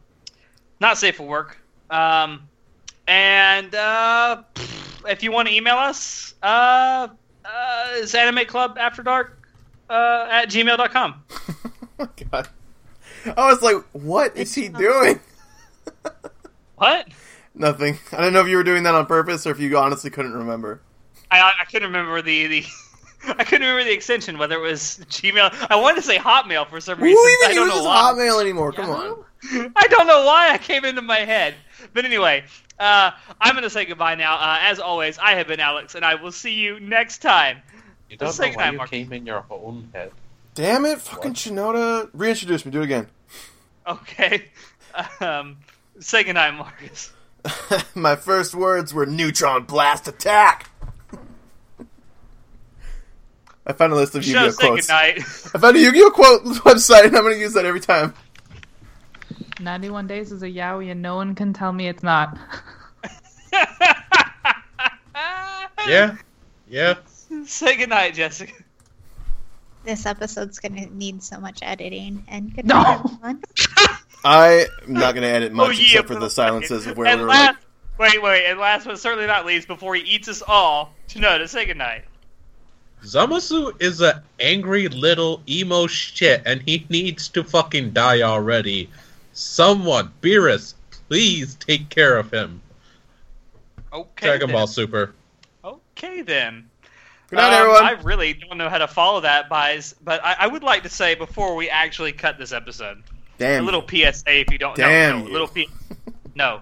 [0.79, 1.57] Not safe for work.
[1.89, 2.47] Um,
[3.07, 4.43] and uh,
[5.07, 7.09] if you want to email us, uh,
[7.43, 9.31] uh, it's animeclubafterdark
[9.89, 11.23] uh, at gmail.com.
[11.99, 12.47] oh god.
[13.25, 15.19] I was like, what is he doing?
[16.81, 17.09] What?
[17.53, 17.99] Nothing.
[18.11, 20.33] I don't know if you were doing that on purpose or if you honestly couldn't
[20.33, 20.81] remember.
[21.29, 22.65] I, I couldn't remember the, the
[23.27, 25.67] I couldn't remember the extension whether it was Gmail.
[25.69, 27.17] I wanted to say Hotmail for some Who reason.
[27.19, 28.13] I even don't uses know why.
[28.13, 28.71] Hotmail anymore?
[28.71, 29.23] Come on.
[29.75, 31.55] I don't know why I came into my head.
[31.93, 32.43] But anyway,
[32.79, 34.35] uh, I'm going to say goodbye now.
[34.35, 37.57] Uh, as always, I have been Alex, and I will see you next time.
[38.09, 38.89] You don't Say know why goodnight, you Mark.
[38.89, 40.11] came in your own head.
[40.53, 41.37] Damn it, fucking What?
[41.37, 42.09] Shinoda.
[42.13, 42.71] Reintroduce me.
[42.71, 43.07] Do it again.
[43.87, 44.45] Okay.
[45.21, 45.59] Um,
[46.01, 47.13] say goodnight, Marcus.
[47.95, 50.69] My first words were neutron blast attack.
[53.71, 54.87] I found a list of Show Yu-Gi-Oh quotes.
[54.87, 55.17] goodnight.
[55.19, 58.13] I found a Yu-Gi-Oh quote website, and I'm going to use that every time.
[59.61, 62.37] 91 days is a yaoi and no one can tell me it's not.
[65.87, 66.15] Yeah,
[66.69, 66.95] yeah.
[67.45, 68.53] say goodnight, Jessica.
[69.83, 72.23] This episode's gonna need so much editing.
[72.27, 72.81] And good No.
[72.83, 73.43] night, everyone.
[74.23, 77.15] I am not going to edit much Oh, yeah, except for the silences of where
[77.17, 77.57] we were last,
[77.97, 81.49] like, wait, wait, and last but certainly not least, before he eats us all, Shinoda,
[81.49, 82.03] say goodnight.
[83.03, 88.89] Zamasu is a angry little emo shit, and he needs to fucking die already.
[89.33, 90.75] Someone, Beerus,
[91.07, 92.61] please take care of him.
[93.93, 94.27] Okay.
[94.27, 94.55] Dragon then.
[94.55, 95.13] Ball Super.
[95.63, 96.69] Okay then.
[97.29, 97.83] Good night, Um, everyone.
[97.83, 100.89] I really don't know how to follow that, by, but I, I would like to
[100.89, 103.01] say before we actually cut this episode,
[103.37, 103.63] Damn.
[103.63, 104.75] a little PSA if you don't.
[104.75, 105.31] Damn no, no, you.
[105.31, 105.69] a little P.
[106.35, 106.61] No,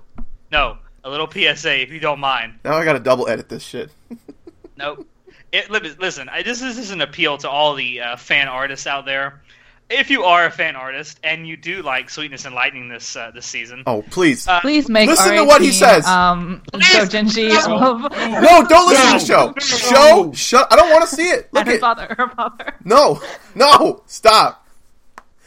[0.52, 2.54] no, a little PSA if you don't mind.
[2.64, 3.92] Now I got to double edit this shit.
[4.78, 5.06] Nope.
[5.52, 5.70] It,
[6.00, 9.06] listen, I, this, is, this is an appeal to all the uh, fan artists out
[9.06, 9.41] there.
[9.89, 13.32] If you are a fan artist and you do like Sweetness and Lightning this uh,
[13.34, 14.47] this season, Oh, please.
[14.47, 16.06] Uh, Please make Listen to what he says.
[16.06, 18.12] Um, Dojinshi of
[18.43, 19.89] no, don't listen to the show.
[19.89, 20.68] Show, shut.
[20.72, 21.52] I don't want to see it.
[21.52, 21.80] Look at.
[21.80, 22.14] father.
[22.16, 22.76] Her father.
[22.86, 23.20] No,
[23.56, 24.68] no, stop.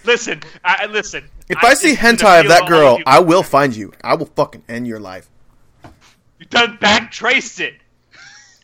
[0.04, 1.22] listen, I, I- listen.
[1.48, 3.92] If I, see hentai of that girl, I will find you.
[4.02, 5.28] I will fucking end your life.
[6.40, 7.74] You done back traced it.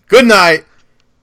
[0.08, 0.64] Good night.